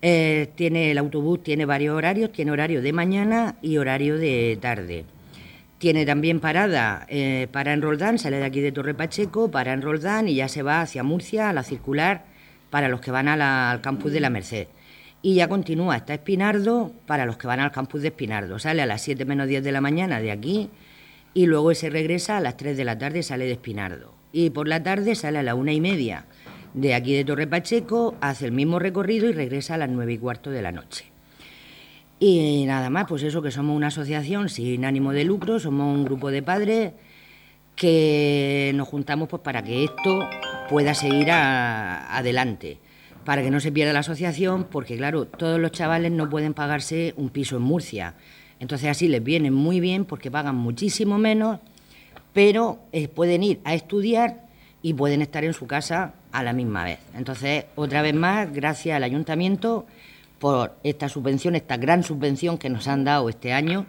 Eh, 0.00 0.50
tiene, 0.54 0.92
el 0.92 0.98
autobús 0.98 1.42
tiene 1.42 1.64
varios 1.64 1.96
horarios, 1.96 2.30
tiene 2.30 2.52
horario 2.52 2.80
de 2.82 2.92
mañana 2.92 3.56
y 3.60 3.78
horario 3.78 4.16
de 4.16 4.56
tarde. 4.60 5.04
Tiene 5.78 6.04
también 6.04 6.40
parada 6.40 7.06
eh, 7.08 7.46
para 7.52 7.72
en 7.72 7.82
Roldán, 7.82 8.18
sale 8.18 8.38
de 8.38 8.44
aquí 8.44 8.60
de 8.60 8.72
Torre 8.72 8.94
Pacheco, 8.94 9.48
para 9.48 9.72
en 9.72 9.80
Roldán 9.80 10.26
y 10.26 10.34
ya 10.34 10.48
se 10.48 10.62
va 10.62 10.80
hacia 10.80 11.04
Murcia, 11.04 11.48
a 11.48 11.52
la 11.52 11.62
circular, 11.62 12.24
para 12.68 12.88
los 12.88 13.00
que 13.00 13.12
van 13.12 13.28
al 13.28 13.80
campus 13.80 14.10
de 14.10 14.18
la 14.18 14.28
Merced. 14.28 14.66
Y 15.22 15.36
ya 15.36 15.48
continúa 15.48 15.94
hasta 15.94 16.14
Espinardo 16.14 16.92
para 17.06 17.26
los 17.26 17.36
que 17.36 17.46
van 17.46 17.60
al 17.60 17.70
campus 17.70 18.02
de 18.02 18.08
Espinardo. 18.08 18.58
Sale 18.58 18.82
a 18.82 18.86
las 18.86 19.02
7 19.02 19.24
menos 19.24 19.46
10 19.46 19.62
de 19.62 19.72
la 19.72 19.80
mañana 19.80 20.20
de 20.20 20.32
aquí 20.32 20.68
y 21.32 21.46
luego 21.46 21.72
se 21.74 21.90
regresa 21.90 22.38
a 22.38 22.40
las 22.40 22.56
3 22.56 22.76
de 22.76 22.84
la 22.84 22.98
tarde, 22.98 23.22
sale 23.22 23.44
de 23.44 23.52
Espinardo. 23.52 24.14
Y 24.32 24.50
por 24.50 24.66
la 24.66 24.82
tarde 24.82 25.14
sale 25.14 25.38
a 25.38 25.42
la 25.44 25.54
una 25.54 25.72
y 25.72 25.80
media 25.80 26.26
de 26.74 26.94
aquí 26.94 27.14
de 27.14 27.24
Torre 27.24 27.46
Pacheco, 27.46 28.16
hace 28.20 28.46
el 28.46 28.52
mismo 28.52 28.80
recorrido 28.80 29.28
y 29.28 29.32
regresa 29.32 29.74
a 29.74 29.78
las 29.78 29.88
9 29.88 30.12
y 30.12 30.18
cuarto 30.18 30.50
de 30.50 30.62
la 30.62 30.72
noche. 30.72 31.07
Y 32.20 32.64
nada 32.66 32.90
más, 32.90 33.06
pues 33.08 33.22
eso 33.22 33.42
que 33.42 33.50
somos 33.50 33.76
una 33.76 33.88
asociación 33.88 34.48
sin 34.48 34.84
ánimo 34.84 35.12
de 35.12 35.24
lucro, 35.24 35.60
somos 35.60 35.94
un 35.94 36.04
grupo 36.04 36.30
de 36.30 36.42
padres 36.42 36.92
que 37.76 38.72
nos 38.74 38.88
juntamos 38.88 39.28
pues 39.28 39.40
para 39.40 39.62
que 39.62 39.84
esto 39.84 40.28
pueda 40.68 40.94
seguir 40.94 41.30
adelante, 41.30 42.78
para 43.24 43.42
que 43.42 43.52
no 43.52 43.60
se 43.60 43.70
pierda 43.70 43.92
la 43.92 44.00
asociación, 44.00 44.64
porque 44.64 44.96
claro, 44.96 45.26
todos 45.26 45.60
los 45.60 45.70
chavales 45.70 46.10
no 46.10 46.28
pueden 46.28 46.54
pagarse 46.54 47.14
un 47.16 47.28
piso 47.30 47.56
en 47.56 47.62
Murcia. 47.62 48.14
Entonces 48.58 48.90
así 48.90 49.06
les 49.06 49.22
viene 49.22 49.52
muy 49.52 49.78
bien 49.78 50.04
porque 50.04 50.28
pagan 50.28 50.56
muchísimo 50.56 51.18
menos, 51.18 51.60
pero 52.32 52.80
eh, 52.90 53.06
pueden 53.06 53.44
ir 53.44 53.60
a 53.62 53.74
estudiar 53.74 54.48
y 54.82 54.94
pueden 54.94 55.22
estar 55.22 55.44
en 55.44 55.52
su 55.52 55.68
casa 55.68 56.14
a 56.32 56.42
la 56.42 56.52
misma 56.52 56.82
vez. 56.82 56.98
Entonces, 57.14 57.66
otra 57.76 58.02
vez 58.02 58.14
más, 58.14 58.52
gracias 58.52 58.96
al 58.96 59.04
ayuntamiento 59.04 59.86
por 60.38 60.76
esta 60.84 61.08
subvención, 61.08 61.54
esta 61.54 61.76
gran 61.76 62.02
subvención 62.02 62.58
que 62.58 62.70
nos 62.70 62.88
han 62.88 63.04
dado 63.04 63.28
este 63.28 63.52
año, 63.52 63.86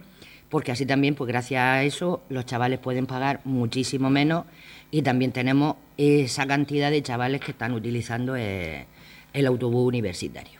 porque 0.50 0.72
así 0.72 0.86
también, 0.86 1.15
pues 1.15 1.27
gracias 1.27 1.62
a 1.62 1.84
eso, 1.84 2.22
los 2.29 2.46
chavales 2.46 2.79
pueden 2.79 3.06
pagar 3.06 3.41
muchísimo 3.44 4.10
menos 4.10 4.46
y 4.91 5.01
también 5.03 5.32
tenemos 5.32 5.75
esa 5.98 6.48
cantidad 6.48 6.89
de 6.89 7.03
chavales 7.03 7.41
que 7.41 7.51
están 7.51 7.74
utilizando 7.74 8.36
eh, 8.36 8.88
el 9.34 9.46
autobús 9.46 9.88
universitario. 9.88 10.60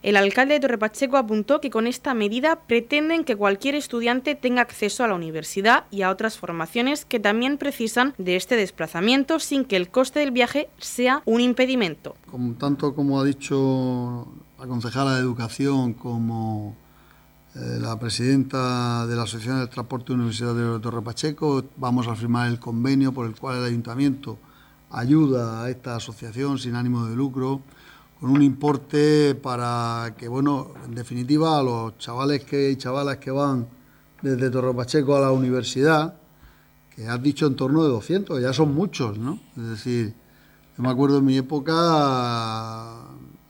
El 0.00 0.16
alcalde 0.16 0.54
de 0.54 0.60
Torrepacheco 0.60 1.16
apuntó 1.16 1.60
que 1.60 1.70
con 1.70 1.88
esta 1.88 2.14
medida 2.14 2.60
pretenden 2.60 3.24
que 3.24 3.34
cualquier 3.34 3.74
estudiante 3.74 4.36
tenga 4.36 4.62
acceso 4.62 5.02
a 5.02 5.08
la 5.08 5.16
universidad 5.16 5.84
y 5.90 6.02
a 6.02 6.10
otras 6.10 6.38
formaciones 6.38 7.04
que 7.04 7.18
también 7.18 7.58
precisan 7.58 8.14
de 8.16 8.36
este 8.36 8.54
desplazamiento 8.54 9.40
sin 9.40 9.64
que 9.64 9.74
el 9.74 9.88
coste 9.88 10.20
del 10.20 10.30
viaje 10.30 10.68
sea 10.78 11.22
un 11.24 11.40
impedimento. 11.40 12.14
Como, 12.30 12.54
tanto 12.54 12.94
como 12.94 13.20
ha 13.20 13.24
dicho 13.24 14.28
la 14.58 14.66
concejala 14.66 15.14
de 15.14 15.20
Educación 15.20 15.94
como 15.94 16.76
eh, 17.54 17.78
la 17.80 17.96
presidenta 17.96 19.06
de 19.06 19.14
la 19.14 19.22
Asociación 19.22 19.60
del 19.60 19.68
Transporte 19.68 20.12
Universitario 20.12 20.74
de 20.74 20.80
Torre 20.80 21.00
Pacheco, 21.00 21.64
vamos 21.76 22.08
a 22.08 22.16
firmar 22.16 22.48
el 22.48 22.58
convenio 22.58 23.12
por 23.12 23.26
el 23.26 23.36
cual 23.36 23.58
el 23.58 23.64
ayuntamiento 23.64 24.36
ayuda 24.90 25.62
a 25.62 25.70
esta 25.70 25.94
asociación 25.94 26.58
sin 26.58 26.74
ánimo 26.74 27.06
de 27.06 27.14
lucro 27.14 27.60
con 28.18 28.30
un 28.30 28.42
importe 28.42 29.36
para 29.36 30.16
que, 30.18 30.26
bueno, 30.26 30.72
en 30.84 30.92
definitiva, 30.92 31.60
a 31.60 31.62
los 31.62 31.96
chavales 31.98 32.42
que, 32.42 32.72
y 32.72 32.76
chavalas 32.76 33.18
que 33.18 33.30
van 33.30 33.68
desde 34.22 34.50
Torre 34.50 34.74
Pacheco 34.74 35.16
a 35.16 35.20
la 35.20 35.30
universidad, 35.30 36.18
que 36.96 37.06
has 37.06 37.22
dicho 37.22 37.46
en 37.46 37.54
torno 37.54 37.84
de 37.84 37.90
200, 37.90 38.42
ya 38.42 38.52
son 38.52 38.74
muchos, 38.74 39.18
¿no? 39.18 39.38
Es 39.56 39.68
decir, 39.68 40.14
yo 40.76 40.82
me 40.82 40.88
acuerdo 40.88 41.18
en 41.18 41.26
mi 41.26 41.36
época 41.36 43.04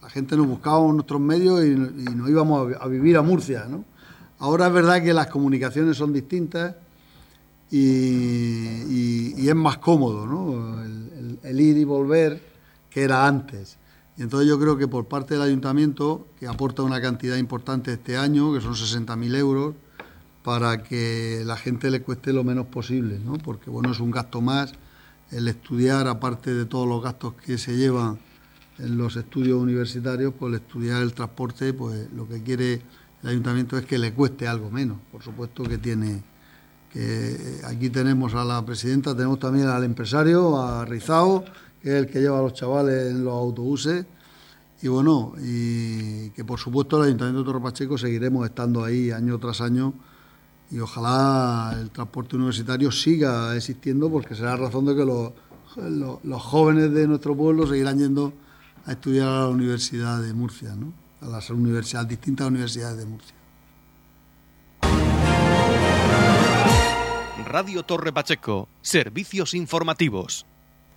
gente 0.09 0.35
nos 0.35 0.47
buscaba 0.47 0.85
en 0.87 0.95
nuestros 0.95 1.21
medios 1.21 1.63
y, 1.63 1.69
nos 1.75 2.29
íbamos 2.29 2.73
a, 2.79 2.87
vivir 2.87 3.17
a 3.17 3.21
Murcia, 3.21 3.65
¿no? 3.69 3.85
Ahora 4.39 4.67
es 4.67 4.73
verdad 4.73 5.03
que 5.03 5.13
las 5.13 5.27
comunicaciones 5.27 5.97
son 5.97 6.13
distintas 6.13 6.75
y, 7.71 9.47
es 9.47 9.55
más 9.55 9.77
cómodo, 9.77 10.25
¿no? 10.25 10.83
El, 11.43 11.59
ir 11.59 11.77
y 11.77 11.83
volver 11.83 12.41
que 12.89 13.03
era 13.03 13.27
antes. 13.27 13.77
Y 14.17 14.21
entonces 14.21 14.49
yo 14.49 14.59
creo 14.59 14.77
que 14.77 14.87
por 14.87 15.05
parte 15.07 15.35
del 15.35 15.43
ayuntamiento, 15.43 16.27
que 16.39 16.47
aporta 16.47 16.83
una 16.83 17.01
cantidad 17.01 17.37
importante 17.37 17.93
este 17.93 18.17
año, 18.17 18.53
que 18.53 18.61
son 18.61 18.73
60.000 18.73 19.35
euros, 19.35 19.75
para 20.43 20.83
que 20.83 21.43
la 21.45 21.57
gente 21.57 21.91
le 21.91 22.01
cueste 22.01 22.33
lo 22.33 22.43
menos 22.43 22.67
posible, 22.67 23.19
¿no? 23.19 23.33
Porque 23.33 23.69
bueno, 23.69 23.91
es 23.91 23.99
un 23.99 24.11
gasto 24.11 24.41
más 24.41 24.73
el 25.31 25.47
estudiar, 25.47 26.07
aparte 26.07 26.53
de 26.53 26.65
todos 26.65 26.87
los 26.87 27.03
gastos 27.03 27.33
que 27.33 27.57
se 27.57 27.77
llevan 27.77 28.19
en 28.79 28.97
los 28.97 29.15
estudios 29.15 29.61
universitarios, 29.61 30.33
pues 30.37 30.55
estudiar 30.55 31.01
el 31.01 31.13
transporte, 31.13 31.73
pues 31.73 32.11
lo 32.13 32.27
que 32.27 32.41
quiere 32.41 32.81
el 33.23 33.29
ayuntamiento 33.29 33.77
es 33.77 33.85
que 33.85 33.97
le 33.97 34.13
cueste 34.13 34.47
algo 34.47 34.71
menos. 34.71 34.97
Por 35.11 35.21
supuesto 35.21 35.63
que 35.63 35.77
tiene, 35.77 36.23
aquí 37.65 37.89
tenemos 37.89 38.33
a 38.33 38.45
la 38.45 38.65
presidenta, 38.65 39.15
tenemos 39.15 39.39
también 39.39 39.67
al 39.67 39.83
empresario, 39.83 40.61
a 40.61 40.85
Rizao, 40.85 41.43
que 41.81 41.89
es 41.89 41.95
el 41.95 42.07
que 42.07 42.19
lleva 42.19 42.39
a 42.39 42.41
los 42.41 42.53
chavales 42.53 43.11
en 43.11 43.23
los 43.23 43.33
autobuses. 43.33 44.05
Y 44.81 44.87
bueno, 44.87 45.33
y 45.41 46.29
que 46.29 46.45
por 46.45 46.57
supuesto 46.57 46.97
el 46.97 47.07
Ayuntamiento 47.07 47.39
de 47.39 47.45
Torre 47.45 47.61
Pacheco 47.61 47.97
seguiremos 47.97 48.45
estando 48.45 48.83
ahí 48.83 49.11
año 49.11 49.37
tras 49.37 49.59
año 49.59 49.93
y 50.71 50.79
ojalá 50.79 51.75
el 51.77 51.89
transporte 51.89 52.37
universitario 52.37 52.89
siga 52.91 53.55
existiendo 53.55 54.09
porque 54.09 54.35
será 54.35 54.55
razón 54.55 54.85
de 54.85 54.95
que 54.95 55.03
los, 55.03 55.33
los 56.23 56.41
jóvenes 56.41 56.93
de 56.93 57.07
nuestro 57.07 57.35
pueblo 57.35 57.67
seguirán 57.67 57.97
yendo 57.97 58.31
a 58.89 58.93
estudiar 58.93 59.27
a 59.27 59.41
la 59.41 59.47
Universidad 59.49 60.19
de 60.19 60.33
Murcia, 60.33 60.73
¿no? 60.75 60.91
a 61.21 61.27
las 61.27 61.51
universidades, 61.51 62.09
distintas 62.09 62.47
universidades 62.47 62.97
de 62.97 63.05
Murcia. 63.05 63.35
Radio 67.45 67.83
Torre 67.83 68.11
Pacheco, 68.11 68.67
servicios 68.81 69.53
informativos. 69.53 70.47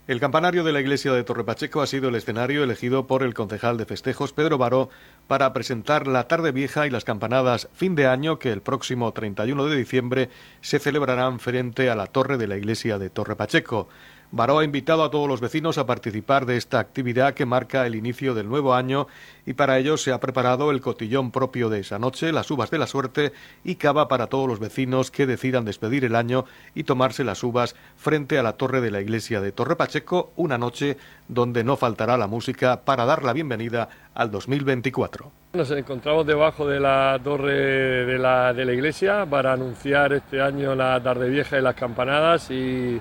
El 0.08 0.20
campanario 0.20 0.64
de 0.64 0.72
la 0.72 0.80
iglesia 0.80 1.12
de 1.12 1.22
Torre 1.22 1.44
Pacheco 1.44 1.82
ha 1.82 1.86
sido 1.86 2.08
el 2.08 2.14
escenario 2.14 2.64
elegido 2.64 3.06
por 3.06 3.22
el 3.22 3.34
concejal 3.34 3.76
de 3.76 3.84
festejos 3.84 4.32
Pedro 4.32 4.56
Baró 4.56 4.88
para 5.28 5.52
presentar 5.52 6.06
la 6.06 6.26
tarde 6.28 6.50
vieja 6.50 6.86
y 6.86 6.90
las 6.90 7.04
campanadas 7.04 7.68
fin 7.74 7.94
de 7.94 8.06
año 8.06 8.38
que 8.38 8.52
el 8.52 8.62
próximo 8.62 9.12
31 9.12 9.66
de 9.66 9.76
diciembre 9.76 10.30
se 10.62 10.78
celebrarán 10.78 11.40
frente 11.40 11.90
a 11.90 11.94
la 11.94 12.06
torre 12.06 12.38
de 12.38 12.48
la 12.48 12.56
iglesia 12.56 12.98
de 12.98 13.10
Torre 13.10 13.36
Pacheco. 13.36 13.88
Baró 14.34 14.60
ha 14.60 14.64
invitado 14.64 15.04
a 15.04 15.10
todos 15.10 15.28
los 15.28 15.42
vecinos 15.42 15.76
a 15.76 15.84
participar 15.84 16.46
de 16.46 16.56
esta 16.56 16.78
actividad 16.78 17.34
que 17.34 17.44
marca 17.44 17.86
el 17.86 17.94
inicio 17.94 18.32
del 18.32 18.48
nuevo 18.48 18.72
año 18.72 19.06
y 19.44 19.52
para 19.52 19.76
ello 19.76 19.98
se 19.98 20.10
ha 20.10 20.20
preparado 20.20 20.70
el 20.70 20.80
cotillón 20.80 21.30
propio 21.30 21.68
de 21.68 21.80
esa 21.80 21.98
noche, 21.98 22.32
las 22.32 22.50
uvas 22.50 22.70
de 22.70 22.78
la 22.78 22.86
suerte 22.86 23.34
y 23.62 23.74
cava 23.74 24.08
para 24.08 24.28
todos 24.28 24.48
los 24.48 24.58
vecinos 24.58 25.10
que 25.10 25.26
decidan 25.26 25.66
despedir 25.66 26.06
el 26.06 26.16
año 26.16 26.46
y 26.74 26.84
tomarse 26.84 27.24
las 27.24 27.44
uvas 27.44 27.76
frente 27.98 28.38
a 28.38 28.42
la 28.42 28.54
torre 28.54 28.80
de 28.80 28.90
la 28.90 29.02
iglesia 29.02 29.42
de 29.42 29.52
Torre 29.52 29.76
Pacheco, 29.76 30.32
una 30.36 30.56
noche 30.56 30.96
donde 31.28 31.62
no 31.62 31.76
faltará 31.76 32.16
la 32.16 32.26
música 32.26 32.80
para 32.86 33.04
dar 33.04 33.24
la 33.24 33.34
bienvenida 33.34 33.90
al 34.14 34.30
2024. 34.30 35.30
Nos 35.52 35.70
encontramos 35.72 36.26
debajo 36.26 36.66
de 36.66 36.80
la 36.80 37.20
torre 37.22 38.06
de 38.06 38.18
la, 38.18 38.54
de 38.54 38.64
la 38.64 38.72
iglesia 38.72 39.26
para 39.26 39.52
anunciar 39.52 40.14
este 40.14 40.40
año 40.40 40.74
la 40.74 41.02
tarde 41.02 41.28
vieja 41.28 41.58
y 41.58 41.60
las 41.60 41.74
campanadas 41.74 42.50
y 42.50 42.98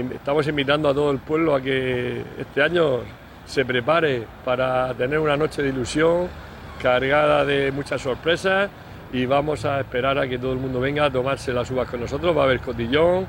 estamos 0.00 0.46
invitando 0.46 0.88
a 0.88 0.94
todo 0.94 1.10
el 1.10 1.18
pueblo 1.18 1.54
a 1.54 1.60
que 1.60 2.22
este 2.38 2.62
año 2.62 3.00
se 3.46 3.64
prepare 3.64 4.26
para 4.44 4.92
tener 4.94 5.18
una 5.18 5.36
noche 5.36 5.62
de 5.62 5.70
ilusión 5.70 6.28
cargada 6.82 7.44
de 7.44 7.72
muchas 7.72 8.02
sorpresas 8.02 8.68
y 9.12 9.24
vamos 9.24 9.64
a 9.64 9.80
esperar 9.80 10.18
a 10.18 10.28
que 10.28 10.38
todo 10.38 10.52
el 10.52 10.58
mundo 10.58 10.80
venga 10.80 11.06
a 11.06 11.10
tomarse 11.10 11.52
las 11.52 11.70
uvas 11.70 11.88
con 11.88 12.00
nosotros. 12.00 12.36
Va 12.36 12.42
a 12.42 12.44
haber 12.44 12.60
cotillón, 12.60 13.26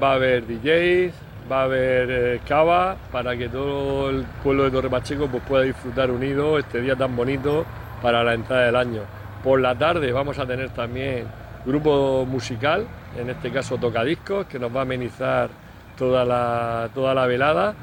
va 0.00 0.12
a 0.12 0.14
haber 0.14 0.46
DJs, 0.46 1.14
va 1.50 1.60
a 1.60 1.64
haber 1.64 2.10
eh, 2.10 2.40
cava 2.46 2.96
para 3.10 3.36
que 3.36 3.48
todo 3.48 4.10
el 4.10 4.24
pueblo 4.44 4.64
de 4.64 4.70
Torre 4.70 4.90
Pacheco 4.90 5.26
pues, 5.26 5.42
pueda 5.42 5.64
disfrutar 5.64 6.10
unido 6.10 6.58
este 6.58 6.80
día 6.80 6.94
tan 6.94 7.16
bonito 7.16 7.64
para 8.00 8.22
la 8.22 8.34
entrada 8.34 8.66
del 8.66 8.76
año. 8.76 9.02
Por 9.42 9.60
la 9.60 9.74
tarde 9.76 10.12
vamos 10.12 10.38
a 10.38 10.46
tener 10.46 10.70
también 10.70 11.26
grupo 11.64 12.24
musical, 12.26 12.86
en 13.18 13.30
este 13.30 13.50
caso 13.50 13.78
Tocadiscos, 13.78 14.46
que 14.46 14.58
nos 14.58 14.74
va 14.74 14.80
a 14.80 14.82
amenizar 14.82 15.65
toda 15.96 16.24
la, 16.24 16.88
toda 16.94 17.14
la 17.14 17.26
velada 17.26 17.74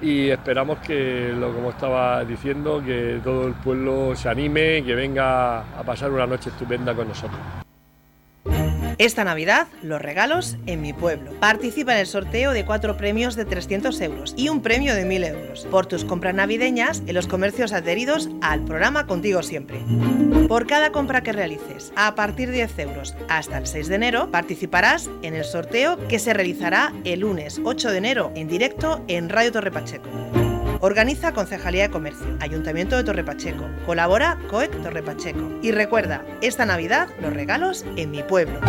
y 0.00 0.28
esperamos 0.28 0.78
que, 0.78 1.32
lo 1.38 1.52
como 1.52 1.70
estaba 1.70 2.24
diciendo, 2.24 2.82
que 2.84 3.20
todo 3.24 3.46
el 3.46 3.54
pueblo 3.54 4.14
se 4.14 4.28
anime 4.28 4.78
y 4.78 4.82
que 4.82 4.94
venga 4.94 5.60
a 5.60 5.82
pasar 5.84 6.10
una 6.10 6.26
noche 6.26 6.50
estupenda 6.50 6.94
con 6.94 7.08
nosotros. 7.08 7.63
Esta 8.98 9.24
Navidad, 9.24 9.66
los 9.82 10.00
regalos 10.00 10.56
en 10.66 10.80
mi 10.80 10.92
pueblo. 10.92 11.32
Participa 11.40 11.94
en 11.94 12.00
el 12.00 12.06
sorteo 12.06 12.52
de 12.52 12.64
cuatro 12.64 12.96
premios 12.96 13.34
de 13.34 13.44
300 13.44 14.00
euros 14.00 14.34
y 14.36 14.48
un 14.48 14.62
premio 14.62 14.94
de 14.94 15.04
1000 15.04 15.24
euros 15.24 15.66
por 15.70 15.86
tus 15.86 16.04
compras 16.04 16.34
navideñas 16.34 17.02
en 17.06 17.14
los 17.14 17.26
comercios 17.26 17.72
adheridos 17.72 18.28
al 18.40 18.64
programa 18.64 19.06
Contigo 19.06 19.42
Siempre. 19.42 19.80
Por 20.48 20.66
cada 20.66 20.92
compra 20.92 21.22
que 21.22 21.32
realices 21.32 21.92
a 21.96 22.14
partir 22.14 22.50
de 22.50 22.66
10 22.66 22.78
euros 22.80 23.14
hasta 23.28 23.58
el 23.58 23.66
6 23.66 23.88
de 23.88 23.94
enero, 23.96 24.30
participarás 24.30 25.10
en 25.22 25.34
el 25.34 25.44
sorteo 25.44 25.98
que 26.08 26.18
se 26.18 26.32
realizará 26.32 26.92
el 27.04 27.20
lunes 27.20 27.60
8 27.64 27.90
de 27.90 27.98
enero 27.98 28.32
en 28.36 28.48
directo 28.48 29.02
en 29.08 29.28
Radio 29.28 29.52
Torre 29.52 29.72
Pacheco. 29.72 30.43
Organiza 30.84 31.32
Concejalía 31.32 31.84
de 31.84 31.90
Comercio, 31.90 32.36
Ayuntamiento 32.40 32.98
de 32.98 33.04
Torre 33.04 33.24
Pacheco. 33.24 33.66
Colabora 33.86 34.38
COEC 34.50 34.82
Torre 34.82 35.02
Pacheco. 35.02 35.58
Y 35.62 35.70
recuerda, 35.70 36.22
esta 36.42 36.66
Navidad 36.66 37.08
los 37.22 37.32
regalos 37.32 37.86
en 37.96 38.10
mi 38.10 38.22
pueblo. 38.22 38.60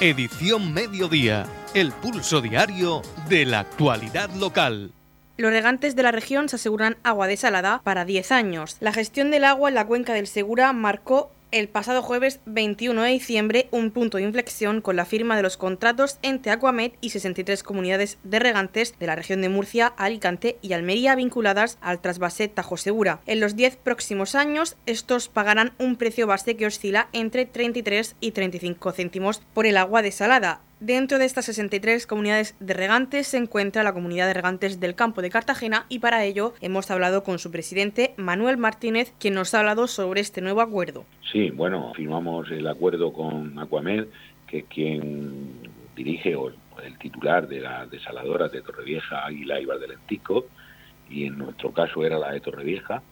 Edición 0.00 0.72
Mediodía, 0.72 1.46
el 1.74 1.90
pulso 1.90 2.40
diario 2.40 3.02
de 3.28 3.44
la 3.44 3.58
actualidad 3.58 4.30
local. 4.34 4.92
Los 5.36 5.50
regantes 5.50 5.96
de 5.96 6.02
la 6.04 6.12
región 6.12 6.48
se 6.48 6.56
aseguran 6.56 6.96
agua 7.02 7.26
desalada 7.26 7.82
para 7.82 8.04
10 8.04 8.30
años. 8.30 8.76
La 8.78 8.92
gestión 8.92 9.32
del 9.32 9.42
agua 9.42 9.68
en 9.68 9.74
la 9.74 9.84
cuenca 9.84 10.14
del 10.14 10.28
Segura 10.28 10.72
marcó 10.72 11.32
el 11.50 11.68
pasado 11.68 12.02
jueves 12.02 12.40
21 12.46 13.02
de 13.02 13.10
diciembre 13.10 13.68
un 13.70 13.90
punto 13.90 14.18
de 14.18 14.24
inflexión 14.24 14.80
con 14.80 14.96
la 14.96 15.04
firma 15.04 15.36
de 15.36 15.42
los 15.42 15.56
contratos 15.56 16.18
entre 16.22 16.52
Aquamed 16.52 16.92
y 17.00 17.10
63 17.10 17.62
comunidades 17.62 18.18
de 18.24 18.38
regantes 18.38 18.98
de 18.98 19.06
la 19.06 19.16
región 19.16 19.40
de 19.40 19.48
Murcia, 19.48 19.86
Alicante 19.86 20.58
y 20.62 20.72
Almería 20.72 21.14
vinculadas 21.14 21.78
al 21.80 22.00
trasvase 22.00 22.48
Tajo 22.48 22.76
Segura. 22.76 23.20
En 23.26 23.40
los 23.40 23.56
10 23.56 23.76
próximos 23.76 24.34
años, 24.34 24.76
estos 24.86 25.28
pagarán 25.28 25.72
un 25.78 25.96
precio 25.96 26.26
base 26.26 26.56
que 26.56 26.66
oscila 26.66 27.08
entre 27.12 27.46
33 27.46 28.16
y 28.20 28.32
35 28.32 28.92
céntimos 28.92 29.42
por 29.54 29.66
el 29.66 29.76
agua 29.76 30.02
desalada, 30.02 30.60
Dentro 30.80 31.18
de 31.18 31.24
estas 31.24 31.46
63 31.46 32.06
comunidades 32.06 32.54
de 32.60 32.74
regantes 32.74 33.28
se 33.28 33.38
encuentra 33.38 33.82
la 33.82 33.94
comunidad 33.94 34.26
de 34.26 34.34
regantes 34.34 34.78
del 34.78 34.94
campo 34.94 35.22
de 35.22 35.30
Cartagena 35.30 35.86
y 35.88 36.00
para 36.00 36.22
ello 36.24 36.52
hemos 36.60 36.90
hablado 36.90 37.24
con 37.24 37.38
su 37.38 37.50
presidente 37.50 38.12
Manuel 38.18 38.58
Martínez, 38.58 39.14
quien 39.18 39.32
nos 39.32 39.54
ha 39.54 39.60
hablado 39.60 39.86
sobre 39.86 40.20
este 40.20 40.42
nuevo 40.42 40.60
acuerdo. 40.60 41.06
Sí, 41.32 41.48
bueno, 41.48 41.94
firmamos 41.94 42.50
el 42.50 42.66
acuerdo 42.66 43.10
con 43.14 43.58
Aquamed, 43.58 44.04
que 44.46 44.58
es 44.58 44.64
quien 44.66 45.70
dirige 45.96 46.36
o 46.36 46.48
el 46.84 46.98
titular 46.98 47.48
de 47.48 47.60
la 47.60 47.86
desaladora 47.86 48.48
de 48.48 48.60
Torrevieja, 48.60 49.24
Águila 49.24 49.58
y 49.58 49.64
Valdelentico, 49.64 50.44
y 51.08 51.24
en 51.24 51.38
nuestro 51.38 51.72
caso 51.72 52.04
era 52.04 52.18
la 52.18 52.32
de 52.32 52.40
Torrevieja. 52.40 53.02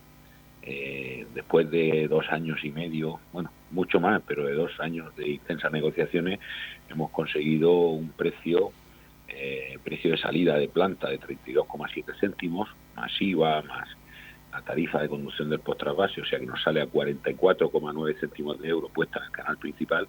Eh, 0.66 1.26
después 1.34 1.70
de 1.70 2.08
dos 2.08 2.26
años 2.30 2.58
y 2.62 2.70
medio, 2.70 3.20
bueno, 3.32 3.50
mucho 3.70 4.00
más, 4.00 4.22
pero 4.26 4.46
de 4.46 4.54
dos 4.54 4.72
años 4.80 5.14
de 5.16 5.28
intensas 5.28 5.70
negociaciones, 5.72 6.40
hemos 6.88 7.10
conseguido 7.10 7.72
un 7.72 8.10
precio, 8.10 8.72
eh, 9.28 9.78
precio 9.82 10.12
de 10.12 10.18
salida 10.18 10.56
de 10.56 10.68
planta 10.68 11.08
de 11.08 11.18
32,7 11.18 12.18
céntimos, 12.20 12.68
más 12.96 13.10
IVA, 13.20 13.62
más 13.62 13.88
la 14.54 14.62
tarifa 14.62 15.02
de 15.02 15.08
conducción 15.08 15.50
del 15.50 15.58
post-trasvase, 15.58 16.20
o 16.20 16.24
sea 16.24 16.38
que 16.38 16.46
nos 16.46 16.62
sale 16.62 16.80
a 16.80 16.86
44,9 16.86 18.20
céntimos 18.20 18.60
de 18.60 18.68
euro 18.68 18.88
puesta 18.88 19.18
en 19.18 19.24
el 19.24 19.32
canal 19.32 19.58
principal 19.58 20.06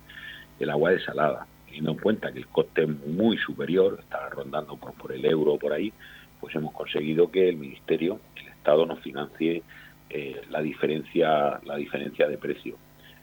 el 0.60 0.70
agua 0.70 0.92
desalada. 0.92 1.48
Teniendo 1.66 1.92
en 1.92 1.98
cuenta 1.98 2.32
que 2.32 2.40
el 2.40 2.48
coste 2.48 2.84
es 2.84 2.90
muy 2.90 3.38
superior, 3.38 3.98
está 4.00 4.30
rondando 4.30 4.78
por, 4.78 5.12
el 5.12 5.26
euro 5.26 5.54
o 5.54 5.60
por 5.60 5.74
ahí, 5.74 5.92
pues 6.40 6.56
hemos 6.56 6.74
conseguido 6.74 7.32
que 7.32 7.50
el 7.50 7.58
Ministerio, 7.58 8.20
el 8.36 8.48
Estado, 8.48 8.86
nos 8.86 9.00
financie 9.00 9.64
eh, 10.12 10.42
la 10.52 10.62
diferencia 10.62 11.60
la 11.64 11.76
diferencia 11.76 12.28
de 12.28 12.38
precio. 12.38 12.78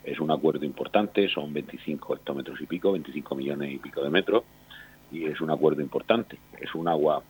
Es 0.04 0.18
un 0.20 0.30
acuerdo 0.30 0.64
importante, 0.64 1.28
son 1.28 1.52
25 1.52 2.16
hectómetros 2.16 2.60
y 2.60 2.66
pico, 2.66 2.92
25 2.92 3.34
millones 3.34 3.72
y 3.72 3.78
pico 3.78 4.02
de 4.02 4.10
metros, 4.10 4.44
y 5.10 5.26
es 5.26 5.40
un 5.40 5.50
acuerdo 5.50 5.80
importante. 5.80 6.38
Es 6.60 6.74
un 6.74 6.88
agua 6.88 7.22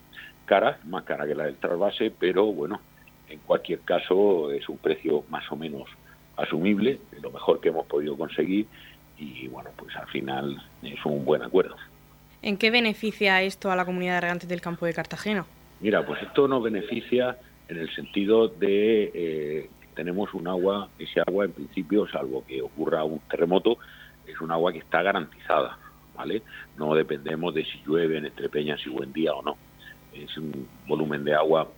cara, 0.46 0.78
más 0.85 1.04
cara 1.04 1.26
que 1.26 1.35
la 1.35 1.44
del 1.44 1.56
trasvase, 1.56 2.11
pero 2.11 2.46
bueno, 2.46 2.80
en 3.28 3.40
cualquier 3.40 3.80
caso 3.80 4.50
es 4.50 4.68
un 4.68 4.78
precio 4.78 5.24
más 5.28 5.50
o 5.50 5.56
menos 5.56 5.88
asumible, 6.37 6.98
lo 7.20 7.30
mejor 7.30 7.61
que 7.61 7.68
hemos 7.68 7.87
podido 7.87 8.16
conseguir, 8.16 8.66
y 9.18 9.48
bueno, 9.48 9.70
pues 9.76 9.94
al 9.96 10.08
final 10.08 10.62
es 10.82 11.04
un 11.04 11.24
buen 11.24 11.42
acuerdo. 11.42 11.76
¿En 12.40 12.56
qué 12.56 12.70
beneficia 12.70 13.42
esto 13.42 13.70
a 13.70 13.76
la 13.76 13.85
comunidad 13.85 14.14
de 14.14 14.20
regantes 14.22 14.48
del 14.48 14.61
campo 14.61 14.87
de 14.87 14.94
Cartagena? 14.94 15.46
Mira, 15.80 16.04
pues 16.04 16.22
esto 16.22 16.48
nos 16.48 16.62
beneficia 16.62 17.37
en 17.68 17.78
el 17.78 17.94
sentido 17.94 18.48
de 18.48 19.11
eh, 19.14 19.70
tenemos 19.94 20.33
un 20.35 20.48
agua, 20.48 20.88
ese 20.98 21.20
agua 21.20 21.44
en 21.44 21.52
principio, 21.52 22.07
salvo 22.09 22.44
que 22.46 22.62
ocurra 22.62 23.05
un 23.05 23.20
terremoto, 23.20 23.78
es 24.26 24.40
un 24.40 24.50
agua 24.50 24.72
que 24.72 24.78
está 24.78 25.02
garantizada, 25.02 25.78
¿vale? 26.14 26.42
No 26.76 26.94
dependemos 26.94 27.55
de 27.55 27.64
si 27.64 27.83
llueve 27.87 28.18
en 28.18 28.26
Estrepeña, 28.26 28.76
si 28.78 28.90
buen 28.90 29.12
día 29.12 29.35
o 29.35 29.42
no. 29.42 29.57
Es 30.12 30.37
un 30.37 30.68
volumen 30.87 31.24
de 31.24 31.35
agua, 31.35 31.68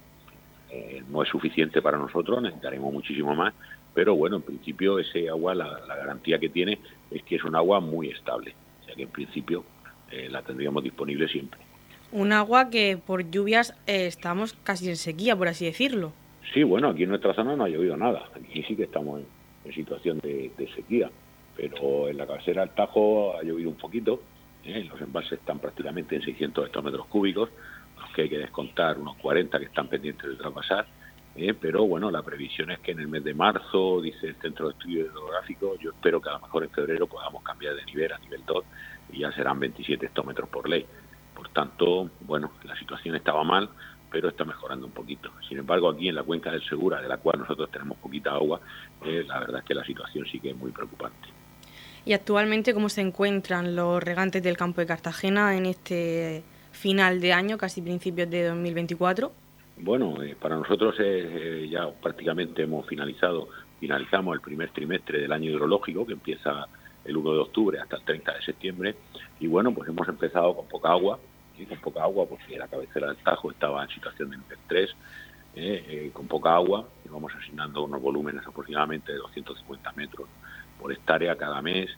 eh, 0.71 1.03
no 1.09 1.23
es 1.23 1.29
suficiente 1.29 1.81
para 1.83 1.99
nosotros, 1.99 2.43
necesitaremos 2.43 2.93
muchísimo 2.93 3.35
más, 3.35 3.55
pero 3.95 4.17
bueno, 4.17 4.37
en 4.37 4.43
principio 4.43 4.99
ese 4.99 5.29
agua, 5.29 5.55
la, 5.55 5.79
garantía 5.87 6.39
que 6.39 6.49
tiene 6.49 6.79
es 7.11 7.23
que 7.23 7.37
es 7.37 7.45
un 7.45 7.55
agua 7.55 7.81
muy 7.81 8.09
estable, 8.09 8.55
o 8.83 8.85
sea 8.85 8.95
que 8.95 9.03
en 9.03 9.11
principio 9.11 9.65
eh, 10.11 10.29
la 10.29 10.43
tendríamos 10.43 10.83
disponible 10.83 11.29
siempre. 11.29 11.61
Un 12.11 12.33
agua 12.33 12.71
que 12.71 12.99
por 13.05 13.31
lluvias 13.31 13.75
eh, 13.87 14.07
estamos 14.07 14.55
casi 14.65 14.89
en 14.89 14.97
sequía, 14.97 15.37
por 15.37 15.49
así 15.49 15.65
decirlo. 15.65 16.13
Sí, 16.53 16.63
bueno, 16.63 16.89
aquí 16.89 17.05
en 17.05 17.09
nuestra 17.09 17.35
zona 17.35 17.57
no 17.57 17.65
ha 17.65 17.69
llovido 17.69 17.97
nada. 17.97 18.29
Aquí 18.35 18.63
sí 18.65 18.77
que 18.77 18.85
estamos 18.85 19.21
en, 19.65 19.73
situación 19.73 20.19
de, 20.19 20.51
sequía. 20.75 21.11
Pero 21.57 22.09
en 22.09 22.19
la 22.19 22.27
cabecera 22.27 22.63
del 22.63 22.75
Tajo 22.75 23.37
ha 23.37 23.43
llovido 23.43 23.71
un 23.71 23.77
poquito. 23.77 24.21
¿eh? 24.65 24.85
Los 24.85 25.01
embalses 25.01 25.39
están 25.39 25.59
prácticamente 25.59 26.17
en 26.17 26.23
600 26.23 26.67
hectómetros 26.67 27.07
cúbicos, 27.07 27.49
los 27.99 28.11
que 28.13 28.23
hay 28.23 28.29
que 28.29 28.39
descontar 28.39 28.99
unos 28.99 29.17
40 29.17 29.59
que 29.59 29.65
están 29.67 29.89
pendientes 29.89 30.29
de 30.29 30.37
traspasar. 30.37 30.87
¿eh? 31.37 31.55
Pero 31.55 31.87
bueno, 31.87 32.11
la 32.11 32.23
previsión 32.23 32.71
es 32.71 32.81
que 32.81 32.93
en 32.93 33.01
el 33.01 33.09
mes 33.09 33.25
de 33.25 33.35
marzo, 33.35 34.01
dice 34.01 34.29
el 34.29 34.37
Centro 34.37 34.67
de 34.67 34.73
Estudios 34.73 35.09
Hidrográficos, 35.09 35.79
yo 35.81 35.91
espero 35.91 36.21
que 36.21 36.29
a 36.29 36.33
lo 36.33 36.41
mejor 36.41 36.65
en 36.65 36.71
febrero 36.71 37.07
podamos 37.07 37.43
cambiar 37.43 37.75
de 37.75 37.85
nivel 37.85 38.13
a 38.13 38.19
nivel 38.19 38.43
2 38.45 38.65
y 39.13 39.21
ya 39.21 39.33
serán 39.33 39.61
27 39.61 40.07
hectómetros 40.07 40.49
por 40.49 40.69
ley. 40.69 40.85
Por 41.35 41.49
tanto, 41.49 42.11
bueno, 42.21 42.53
la 42.65 42.77
situación 42.77 43.17
estaba 43.17 43.43
mal, 43.45 43.69
pero 44.15 44.29
está 44.29 44.45
mejorando 44.45 44.87
un 44.87 44.93
poquito. 44.93 45.33
Sin 45.49 45.59
embargo, 45.59 45.89
aquí 45.89 46.09
en 46.09 46.15
la 46.15 46.23
cuenca 46.23 46.53
del 46.53 46.63
Segura, 46.63 47.03
de 47.03 47.09
la 47.09 47.17
cual 47.17 47.41
nosotros 47.41 47.69
tenemos 47.69 47.99
poquita 47.99 48.31
agua, 48.31 48.61
eh, 49.05 49.25
la 49.27 49.41
verdad 49.41 49.59
es 49.59 49.65
que 49.65 49.75
la 49.75 49.85
situación 49.85 50.25
sí 50.31 50.39
que 50.39 50.51
es 50.51 50.57
muy 50.57 50.71
preocupante. 50.71 51.31
¿Y 52.07 52.13
actualmente 52.13 52.73
cómo 52.75 52.89
se 52.89 53.01
encuentran 53.01 53.75
los 53.75 54.01
regantes 54.01 54.41
del 54.41 54.57
campo 54.57 54.81
de 54.81 54.87
Cartagena 54.87 55.57
en 55.57 55.67
este 55.67 56.45
final 56.71 57.21
de 57.21 57.33
año, 57.33 57.59
casi 57.59 57.83
principios 57.83 58.31
de 58.31 58.45
2024? 58.51 59.33
Bueno, 59.79 60.23
eh, 60.23 60.37
para 60.41 60.55
nosotros 60.55 60.95
eh, 61.01 61.67
ya 61.69 61.91
prácticamente 61.91 62.63
hemos 62.63 62.87
finalizado, 62.87 63.49
finalizamos 63.81 64.37
el 64.37 64.41
primer 64.43 64.71
trimestre 64.71 65.23
del 65.23 65.33
año 65.33 65.51
hidrológico 65.51 66.07
que 66.07 66.13
empieza 66.13 66.69
el 67.05 67.17
1 67.17 67.33
de 67.33 67.39
octubre 67.41 67.81
hasta 67.81 67.97
el 67.97 68.05
30 68.05 68.33
de 68.33 68.43
septiembre 68.43 68.95
y 69.41 69.49
bueno, 69.49 69.75
pues 69.75 69.89
hemos 69.89 70.07
empezado 70.07 70.55
con 70.55 70.69
poca 70.69 70.91
agua, 70.91 71.19
con 71.69 71.79
poca 71.79 72.03
agua 72.03 72.27
porque 72.27 72.59
la 72.59 72.69
cabecera 72.69 73.09
del 73.09 73.17
Tajo 73.19 73.51
estaba 73.51 73.83
en 73.83 73.91
situación 73.91 74.31
de 74.31 74.37
nivel 74.39 74.59
3, 74.67 74.97
eh, 75.57 76.11
con 76.13 76.27
poca 76.27 76.55
agua 76.55 76.89
y 77.05 77.09
vamos 77.09 77.33
asignando 77.35 77.85
unos 77.85 78.03
volúmenes 78.03 78.47
aproximadamente 78.47 79.13
de 79.13 79.19
250 79.19 79.93
metros 79.93 80.29
por 80.81 80.93
hectárea 80.93 81.37
cada 81.37 81.63
mes. 81.63 81.91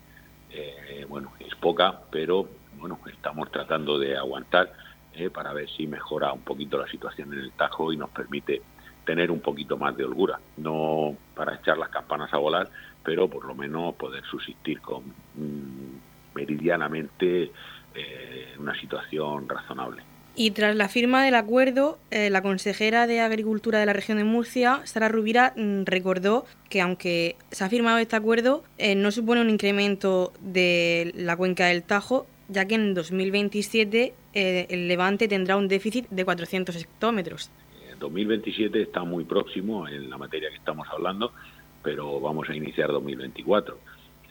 bueno, 1.09 1.33
es 1.41 1.55
poca, 1.57 2.01
pero 2.11 2.49
bueno, 2.79 2.99
estamos 3.07 3.51
tratando 3.51 3.99
de 3.99 4.17
aguantar 4.17 4.73
eh, 5.19 5.31
para 5.31 5.55
ver 5.55 5.67
si 5.71 5.87
mejora 5.87 6.31
un 6.31 6.43
poquito 6.43 6.77
la 6.77 6.87
situación 6.89 7.33
en 7.33 7.39
el 7.39 7.53
Tajo 7.53 7.91
y 7.91 7.97
nos 7.97 8.11
permite 8.11 8.61
tener 9.07 9.31
un 9.31 9.41
poquito 9.41 9.79
más 9.79 9.97
de 9.97 10.05
holgura, 10.05 10.39
no 10.59 11.17
para 11.35 11.55
echar 11.55 11.79
las 11.79 11.89
campanas 11.89 12.35
a 12.35 12.37
volar, 12.37 12.69
pero 13.03 13.27
por 13.27 13.47
lo 13.47 13.55
menos 13.55 13.95
poder 13.95 14.25
subsistir 14.25 14.83
con 14.83 15.05
mm, 15.35 16.35
meridianamente 16.35 17.51
eh, 17.97 18.55
una 18.59 18.79
situación 18.81 19.49
razonable. 19.49 20.03
Y 20.39 20.51
tras 20.51 20.77
la 20.77 20.89
firma 20.89 21.25
del 21.25 21.35
acuerdo, 21.35 21.99
eh, 22.11 22.29
la 22.29 22.43
consejera 22.43 23.07
de 23.07 23.21
Agricultura 23.21 23.79
de 23.81 23.87
la 23.87 23.95
región 23.95 24.19
de 24.19 24.25
Murcia, 24.25 24.83
Sara 24.85 25.09
Rubira, 25.09 25.55
mm, 25.57 25.85
recordó 25.85 26.45
que 26.69 26.83
aunque 26.83 27.37
se 27.51 27.65
ha 27.65 27.71
firmado 27.71 27.99
este 27.99 28.17
acuerdo, 28.17 28.63
no 28.97 29.11
supone 29.11 29.41
un 29.41 29.49
incremento 29.49 30.35
de 30.41 31.13
la 31.17 31.37
cuenca 31.37 31.67
del 31.67 31.83
Tajo, 31.83 32.27
ya 32.49 32.67
que 32.67 32.75
en 32.75 32.95
2027 32.95 34.15
eh, 34.35 34.67
el 34.71 34.89
Levante 34.89 35.29
tendrá 35.29 35.57
un 35.57 35.69
déficit 35.69 36.09
de 36.11 36.25
400 36.25 36.77
hectómetros. 36.77 37.51
2027 37.99 38.83
está 38.83 39.05
muy 39.05 39.25
próximo 39.25 39.89
en 39.89 40.11
la 40.11 40.19
materia 40.19 40.51
que 40.51 40.57
estamos 40.57 40.87
hablando, 40.91 41.33
pero 41.83 42.21
vamos 42.21 42.49
a 42.51 42.55
iniciar 42.55 42.89
2024. 42.91 43.79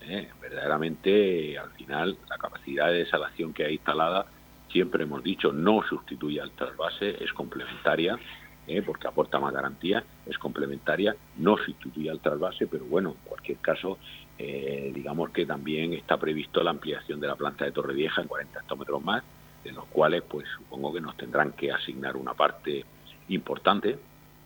Eh, 0.07 0.29
verdaderamente, 0.39 1.57
al 1.57 1.71
final, 1.71 2.17
la 2.29 2.37
capacidad 2.37 2.87
de 2.87 2.99
desalación 2.99 3.53
que 3.53 3.65
hay 3.65 3.73
instalada, 3.73 4.27
siempre 4.69 5.03
hemos 5.03 5.23
dicho, 5.23 5.51
no 5.51 5.81
sustituye 5.81 6.39
al 6.39 6.51
trasvase, 6.51 7.23
es 7.23 7.33
complementaria, 7.33 8.19
eh, 8.67 8.83
porque 8.83 9.07
aporta 9.07 9.39
más 9.39 9.53
garantía, 9.53 10.03
es 10.27 10.37
complementaria, 10.37 11.15
no 11.37 11.57
sustituye 11.57 12.09
al 12.09 12.19
trasvase, 12.19 12.67
pero 12.67 12.85
bueno, 12.85 13.11
en 13.11 13.27
cualquier 13.29 13.57
caso, 13.59 13.97
eh, 14.37 14.91
digamos 14.93 15.31
que 15.31 15.45
también 15.45 15.93
está 15.93 16.17
previsto 16.17 16.61
la 16.63 16.71
ampliación 16.71 17.19
de 17.19 17.27
la 17.27 17.35
planta 17.35 17.65
de 17.65 17.71
Torrevieja 17.71 18.21
en 18.21 18.27
40 18.27 18.59
hectómetros 18.59 19.03
más, 19.03 19.23
de 19.63 19.71
los 19.71 19.85
cuales 19.85 20.21
pues 20.21 20.45
supongo 20.55 20.93
que 20.93 21.01
nos 21.01 21.17
tendrán 21.17 21.53
que 21.53 21.71
asignar 21.71 22.15
una 22.15 22.35
parte 22.35 22.85
importante 23.29 23.97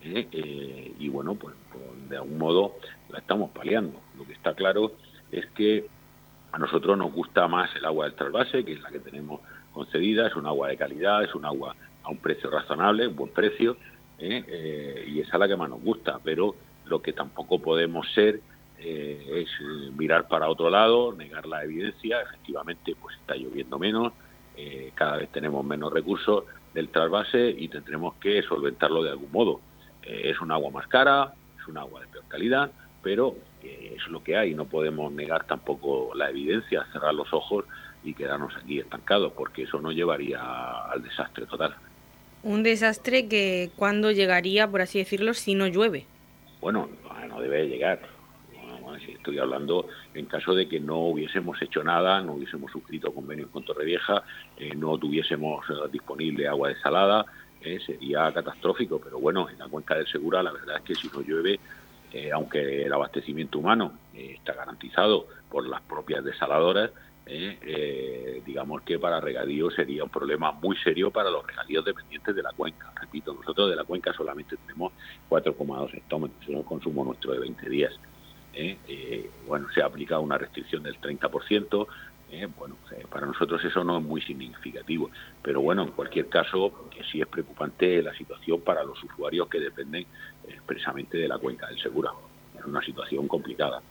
y 0.02 1.10
bueno, 1.10 1.36
pues, 1.36 1.54
pues, 1.74 2.10
de 2.10 2.16
algún 2.16 2.38
modo 2.38 2.76
la 3.10 3.20
estamos 3.20 3.52
paliando. 3.52 4.00
Lo 4.18 4.26
que 4.26 4.32
está 4.32 4.54
claro 4.54 4.94
es 5.32 5.46
que 5.48 5.88
a 6.52 6.58
nosotros 6.58 6.98
nos 6.98 7.12
gusta 7.12 7.48
más 7.48 7.74
el 7.76 7.86
agua 7.86 8.06
del 8.06 8.16
trasvase, 8.16 8.64
que 8.64 8.74
es 8.74 8.82
la 8.82 8.90
que 8.90 9.00
tenemos 9.00 9.42
concedida, 9.72 10.28
es 10.28 10.36
un 10.36 10.48
agua 10.48 10.70
de 10.70 10.78
calidad, 10.78 11.24
es 11.24 11.34
un 11.36 11.46
agua 11.46 11.76
a 12.04 12.10
un 12.10 12.18
precio 12.18 12.50
razonable, 12.50 13.08
un 13.08 13.16
buen 13.16 13.32
precio, 13.32 13.78
y 14.20 15.20
esa 15.22 15.34
es 15.34 15.40
la 15.40 15.48
que 15.48 15.56
más 15.56 15.70
nos 15.70 15.82
gusta, 15.82 16.20
pero 16.24 16.56
lo 16.86 17.02
que 17.02 17.14
tampoco 17.14 17.60
podemos 17.60 18.12
ser 18.14 18.42
eh, 18.82 19.44
es 19.44 19.50
eh, 19.60 19.92
mirar 19.98 20.28
para 20.30 20.50
otro 20.50 20.70
lado, 20.70 21.14
negar 21.14 21.46
la 21.46 21.64
evidencia, 21.64 22.22
efectivamente 22.22 22.96
pues 23.00 23.16
está 23.18 23.36
lloviendo 23.36 23.78
menos, 23.78 24.14
eh, 24.56 24.92
cada 24.96 25.18
vez 25.18 25.30
tenemos 25.32 25.66
menos 25.66 25.92
recursos 25.92 26.46
del 26.74 26.88
trasvase 26.88 27.50
y 27.58 27.68
tendremos 27.68 28.16
que 28.16 28.42
solventarlo 28.44 29.04
de 29.04 29.12
algún 29.12 29.32
modo. 29.32 29.62
es 30.02 30.40
un 30.40 30.52
agua 30.52 30.72
más 30.72 30.88
cara, 30.88 31.34
es 31.60 31.68
un 31.68 31.78
agua 31.78 32.02
de 32.02 32.08
peor 32.08 32.24
calidad, 32.30 32.72
pero 33.04 33.36
es 33.64 34.08
lo 34.08 34.24
que 34.24 34.38
hay, 34.38 34.54
no 34.54 34.66
podemos 34.66 35.12
negar 35.12 35.46
tampoco 35.46 36.12
la 36.16 36.30
evidencia, 36.30 36.86
cerrar 36.92 37.14
los 37.14 37.32
ojos 37.34 37.66
y 38.04 38.14
quedarnos 38.14 38.56
aquí 38.56 38.80
estancados, 38.80 39.34
porque 39.34 39.64
eso 39.64 39.80
no 39.80 39.92
llevaría 39.92 40.40
al 40.92 41.04
desastre 41.04 41.46
total. 41.46 41.76
Un 42.44 42.64
desastre 42.64 43.28
que 43.28 43.72
cuando 43.76 44.12
llegaría, 44.12 44.68
por 44.68 44.82
así 44.82 45.00
decirlo, 45.00 45.34
si 45.34 45.56
no 45.56 45.68
llueve. 45.68 46.06
Bueno, 46.62 46.90
no 47.28 47.42
debe 47.42 47.68
llegar 47.68 48.00
Estoy 49.08 49.40
hablando 49.40 49.88
en 50.14 50.26
caso 50.26 50.54
de 50.54 50.68
que 50.68 50.80
no 50.80 51.00
hubiésemos 51.00 51.62
hecho 51.62 51.84
nada, 51.84 52.22
no 52.22 52.34
hubiésemos 52.34 52.72
suscrito 52.72 53.14
convenios 53.14 53.50
con 53.50 53.64
Torrevieja, 53.64 54.24
eh, 54.58 54.74
no 54.76 54.98
tuviésemos 54.98 55.66
eh, 55.70 55.74
disponible 55.92 56.48
agua 56.48 56.70
desalada, 56.70 57.26
eh, 57.62 57.80
sería 57.86 58.32
catastrófico. 58.32 59.00
Pero 59.00 59.20
bueno, 59.20 59.50
en 59.50 59.60
la 59.60 59.68
cuenca 59.68 59.96
del 59.96 60.08
Segura 60.08 60.44
la 60.44 60.52
verdad 60.52 60.78
es 60.78 60.84
que 60.84 60.96
si 60.96 61.08
no 61.10 61.22
llueve, 61.22 61.60
aunque 62.34 62.84
el 62.84 62.94
abastecimiento 62.94 63.60
humano 63.60 63.94
está 64.14 64.54
garantizado 64.54 65.28
por 65.50 65.68
las 65.68 65.82
propias 65.82 66.24
desaladoras, 66.24 66.92
digamos 68.46 68.82
que 68.82 68.98
para 68.98 69.20
regadío 69.20 69.70
sería 69.70 70.04
un 70.04 70.10
problema 70.10 70.52
muy 70.52 70.76
serio 70.78 71.12
para 71.12 71.30
los 71.30 71.46
regadíos 71.46 71.86
dependientes 71.86 72.36
de 72.36 72.42
la 72.42 72.52
cuenca. 72.54 72.92
Repito, 73.00 73.34
nosotros 73.34 73.70
de 73.70 73.76
la 73.76 73.84
cuenca 73.84 74.12
solamente 74.14 74.58
tenemos 74.58 74.94
4,2 75.30 75.94
hectómetros, 75.94 76.42
es 76.42 76.50
un 76.50 76.64
consumo 76.64 77.04
nuestro 77.04 77.34
de 77.34 77.40
20 77.40 77.70
días. 77.70 77.94
¿eh? 78.54 78.78
Eh, 78.88 79.30
bueno, 79.48 79.68
se 79.74 79.82
ha 79.82 79.86
aplicado 79.86 80.22
una 80.22 80.38
restricción 80.38 80.84
del 80.84 81.00
30%, 81.00 81.88
¿eh? 82.32 82.48
bueno, 82.58 82.76
para 83.10 83.26
nosotros 83.26 83.64
eso 83.64 83.84
no 83.84 83.98
es 83.98 84.04
muy 84.04 84.22
significativo, 84.22 85.10
pero 85.42 85.62
bueno, 85.62 85.84
en 85.84 85.92
cualquier 85.92 86.28
caso, 86.28 86.90
sí 87.12 87.22
es 87.22 87.28
preocupante 87.28 88.02
la 88.02 88.14
situación 88.14 88.62
para 88.62 88.84
los 88.84 89.02
usuarios 89.04 89.48
que 89.48 89.60
dependen 89.60 90.06
expresamente 90.54 91.18
de 91.18 91.28
la 91.28 91.38
cuenca 91.38 91.68
del 91.68 91.80
Segura. 91.80 92.12
Es 92.58 92.66
una 92.66 92.82
situación 92.82 93.28
complicada. 93.28 93.82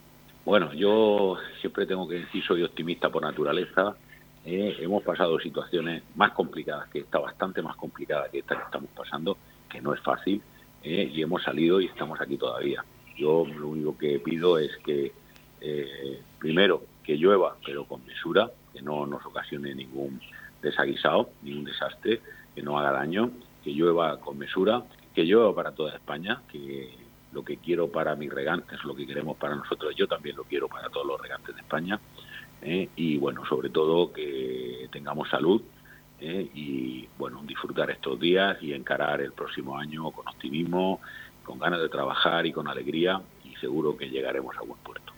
Bueno, 0.45 0.73
yo 0.73 1.37
siempre 1.61 1.87
tengo 1.87 2.09
que 2.09 2.21
decir, 2.21 2.43
soy 2.45 2.63
optimista 2.63 3.11
por 3.11 3.23
naturaleza. 3.23 3.97
hemos 4.45 5.03
pasado 5.03 5.39
situaciones 5.39 6.03
más 6.15 6.33
complicadas 6.33 6.89
que 6.89 7.01
esta, 7.01 7.19
bastante 7.19 7.61
más 7.61 7.77
complicada 7.77 8.31
que 8.31 8.39
esta 8.39 8.57
que 8.57 8.65
estamos 8.65 8.91
pasando, 8.97 9.37
que 9.69 9.81
no 9.81 9.93
es 9.93 10.01
fácil, 10.01 10.41
y 10.83 11.21
hemos 11.21 11.43
salido 11.43 11.81
y 11.81 11.87
estamos 11.87 12.21
aquí 12.21 12.37
todavía. 12.37 12.85
Yo 13.17 13.45
lo 13.47 13.69
único 13.69 13.99
que 13.99 14.19
pido 14.21 14.59
es 14.59 14.71
que, 14.79 15.13
eh, 15.61 16.23
primero, 16.39 16.83
que 17.03 17.17
llueva, 17.17 17.57
pero 17.65 17.85
con 17.85 18.05
mesura, 18.07 18.51
que 18.73 18.81
no 18.81 19.07
nos 19.07 19.25
ocasione 19.27 19.75
ningún 19.75 20.21
desaguisado, 20.63 21.31
ningún 21.43 21.65
desastre, 21.65 22.21
que 22.55 22.63
no 22.63 22.79
haga 22.79 22.93
daño, 22.93 23.31
que 23.65 23.71
llueva 23.71 24.19
con 24.21 24.39
mesura, 24.39 24.85
que 25.19 25.25
llueva 25.25 25.53
para 25.53 25.73
toda 25.73 25.95
España, 25.95 26.43
que 26.49 26.95
lo 27.33 27.43
que 27.45 27.57
quiero 27.57 27.91
para 27.91 28.15
mis 28.15 28.33
regantes, 28.33 28.85
lo 28.85 28.95
que 28.95 29.05
queremos 29.05 29.37
para 29.37 29.57
nosotros, 29.57 29.93
yo 29.97 30.07
también 30.07 30.37
lo 30.37 30.45
quiero 30.45 30.69
para 30.69 30.89
todos 30.91 31.05
los 31.09 31.21
regantes 31.21 31.57
de 31.57 31.61
España. 31.61 31.99
¿eh? 32.63 32.89
y 32.95 33.19
bueno, 33.19 33.45
sobre 33.47 33.71
todo 33.71 34.13
que 34.13 34.89
tengamos 34.93 35.29
salud 35.29 35.61
¿eh? 36.21 36.49
y 36.55 37.09
bueno, 37.19 37.43
disfrutar 37.45 37.91
estos 37.91 38.21
días 38.21 38.59
y 38.63 38.73
encarar 38.73 39.21
el 39.21 39.33
próximo 39.33 39.77
año 39.77 40.09
con 40.13 40.29
optimismo 40.29 41.01
con 41.43 41.59
ganas 41.59 41.81
de 41.81 41.89
trabajar 41.89 42.47
y 42.47 42.53
con 42.53 42.69
alegría 42.69 43.21
y 43.45 43.57
seguro 43.57 43.97
que 43.97 44.09
llegaremos 44.09 44.57
a 44.57 44.61
buen 44.61 44.79
puerto. 44.79 45.13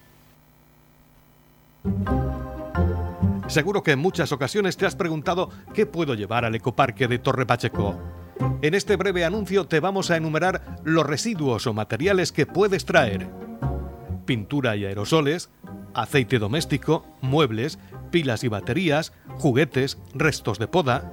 Seguro 3.47 3.83
que 3.83 3.91
en 3.91 3.99
muchas 3.99 4.31
ocasiones 4.31 4.77
te 4.77 4.87
has 4.87 4.95
preguntado 4.95 5.51
qué 5.75 5.85
puedo 5.85 6.15
llevar 6.15 6.43
al 6.43 6.55
ecoparque 6.55 7.07
de 7.07 7.19
Torre 7.19 7.45
Pacheco. 7.45 8.20
En 8.61 8.73
este 8.73 8.95
breve 8.95 9.25
anuncio 9.25 9.65
te 9.65 9.79
vamos 9.79 10.11
a 10.11 10.17
enumerar 10.17 10.79
los 10.83 11.05
residuos 11.05 11.67
o 11.67 11.73
materiales 11.73 12.31
que 12.31 12.45
puedes 12.45 12.85
traer. 12.85 13.29
Pintura 14.25 14.75
y 14.75 14.85
aerosoles, 14.85 15.49
aceite 15.93 16.39
doméstico, 16.39 17.05
muebles, 17.21 17.79
pilas 18.11 18.43
y 18.43 18.47
baterías, 18.47 19.13
juguetes, 19.37 19.97
restos 20.13 20.59
de 20.59 20.67
poda. 20.67 21.11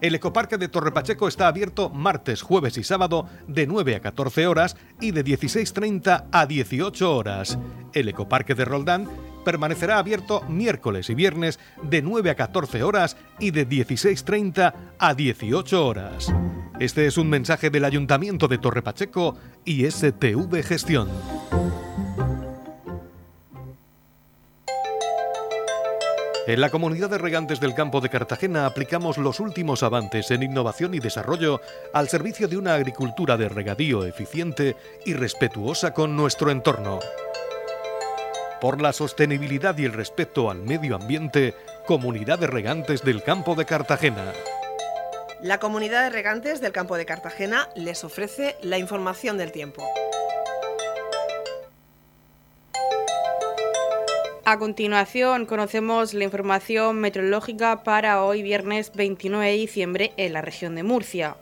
El 0.00 0.14
ecoparque 0.14 0.56
de 0.56 0.68
Torre 0.68 0.92
Pacheco 0.92 1.28
está 1.28 1.46
abierto 1.46 1.90
martes, 1.90 2.40
jueves 2.40 2.78
y 2.78 2.84
sábado 2.84 3.26
de 3.46 3.66
9 3.66 3.96
a 3.96 4.00
14 4.00 4.46
horas 4.46 4.76
y 5.00 5.10
de 5.10 5.24
16.30 5.24 6.28
a 6.32 6.46
18 6.46 7.16
horas. 7.16 7.58
El 7.92 8.08
ecoparque 8.08 8.54
de 8.54 8.64
Roldán 8.64 9.08
permanecerá 9.44 9.98
abierto 9.98 10.42
miércoles 10.48 11.10
y 11.10 11.14
viernes 11.14 11.58
de 11.82 12.02
9 12.02 12.30
a 12.30 12.34
14 12.34 12.82
horas 12.82 13.16
y 13.38 13.50
de 13.50 13.68
16.30 13.68 14.74
a 14.98 15.14
18 15.14 15.86
horas. 15.86 16.32
Este 16.78 17.06
es 17.06 17.18
un 17.18 17.28
mensaje 17.28 17.70
del 17.70 17.84
Ayuntamiento 17.84 18.48
de 18.48 18.58
Torre 18.58 18.82
Pacheco 18.82 19.36
y 19.64 19.90
STV 19.90 20.62
Gestión. 20.62 21.08
En 26.46 26.60
la 26.60 26.70
comunidad 26.70 27.10
de 27.10 27.18
regantes 27.18 27.60
del 27.60 27.74
campo 27.74 28.00
de 28.00 28.08
Cartagena 28.08 28.66
aplicamos 28.66 29.18
los 29.18 29.38
últimos 29.38 29.84
avances 29.84 30.32
en 30.32 30.42
innovación 30.42 30.94
y 30.94 30.98
desarrollo 30.98 31.60
al 31.92 32.08
servicio 32.08 32.48
de 32.48 32.56
una 32.56 32.74
agricultura 32.74 33.36
de 33.36 33.48
regadío 33.48 34.04
eficiente 34.04 34.74
y 35.06 35.12
respetuosa 35.12 35.94
con 35.94 36.16
nuestro 36.16 36.50
entorno. 36.50 36.98
Por 38.60 38.82
la 38.82 38.92
sostenibilidad 38.92 39.76
y 39.78 39.86
el 39.86 39.94
respeto 39.94 40.50
al 40.50 40.58
medio 40.58 40.94
ambiente, 40.94 41.54
Comunidad 41.86 42.38
de 42.38 42.46
Regantes 42.46 43.02
del 43.02 43.22
Campo 43.22 43.54
de 43.54 43.64
Cartagena. 43.64 44.34
La 45.40 45.58
Comunidad 45.58 46.02
de 46.02 46.10
Regantes 46.10 46.60
del 46.60 46.72
Campo 46.72 46.98
de 46.98 47.06
Cartagena 47.06 47.70
les 47.74 48.04
ofrece 48.04 48.56
la 48.60 48.76
información 48.76 49.38
del 49.38 49.50
tiempo. 49.50 49.82
A 54.44 54.58
continuación 54.58 55.46
conocemos 55.46 56.12
la 56.12 56.24
información 56.24 57.00
meteorológica 57.00 57.82
para 57.82 58.22
hoy 58.22 58.42
viernes 58.42 58.92
29 58.94 59.46
de 59.46 59.56
diciembre 59.56 60.12
en 60.18 60.34
la 60.34 60.42
región 60.42 60.74
de 60.74 60.82
Murcia. 60.82 61.36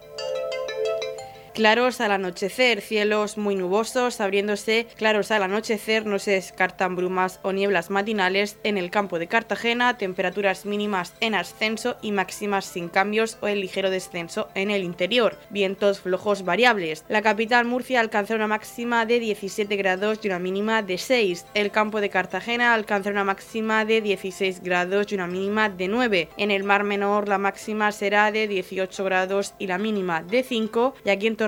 Claros 1.58 2.00
al 2.00 2.12
anochecer, 2.12 2.80
cielos 2.80 3.36
muy 3.36 3.56
nubosos, 3.56 4.20
abriéndose 4.20 4.86
claros 4.96 5.32
al 5.32 5.42
anochecer, 5.42 6.06
no 6.06 6.20
se 6.20 6.30
descartan 6.30 6.94
brumas 6.94 7.40
o 7.42 7.50
nieblas 7.50 7.90
matinales 7.90 8.58
en 8.62 8.78
el 8.78 8.92
campo 8.92 9.18
de 9.18 9.26
Cartagena, 9.26 9.98
temperaturas 9.98 10.66
mínimas 10.66 11.14
en 11.18 11.34
ascenso 11.34 11.96
y 12.00 12.12
máximas 12.12 12.64
sin 12.64 12.88
cambios 12.88 13.38
o 13.40 13.48
en 13.48 13.60
ligero 13.60 13.90
descenso 13.90 14.46
en 14.54 14.70
el 14.70 14.84
interior, 14.84 15.36
vientos 15.50 15.98
flojos 15.98 16.44
variables. 16.44 17.04
La 17.08 17.22
capital 17.22 17.64
Murcia 17.64 17.98
alcanza 17.98 18.36
una 18.36 18.46
máxima 18.46 19.04
de 19.04 19.18
17 19.18 19.74
grados 19.74 20.20
y 20.22 20.28
una 20.28 20.38
mínima 20.38 20.82
de 20.82 20.96
6. 20.96 21.44
El 21.54 21.72
campo 21.72 22.00
de 22.00 22.08
Cartagena 22.08 22.72
alcanza 22.72 23.10
una 23.10 23.24
máxima 23.24 23.84
de 23.84 24.00
16 24.00 24.62
grados 24.62 25.10
y 25.10 25.16
una 25.16 25.26
mínima 25.26 25.68
de 25.68 25.88
9. 25.88 26.28
En 26.36 26.52
el 26.52 26.62
Mar 26.62 26.84
Menor 26.84 27.26
la 27.26 27.38
máxima 27.38 27.90
será 27.90 28.30
de 28.30 28.46
18 28.46 29.02
grados 29.02 29.54
y 29.58 29.66
la 29.66 29.78
mínima 29.78 30.22
de 30.22 30.44
5 30.44 30.94
y 31.04 31.10
aquí 31.10 31.26
en 31.26 31.47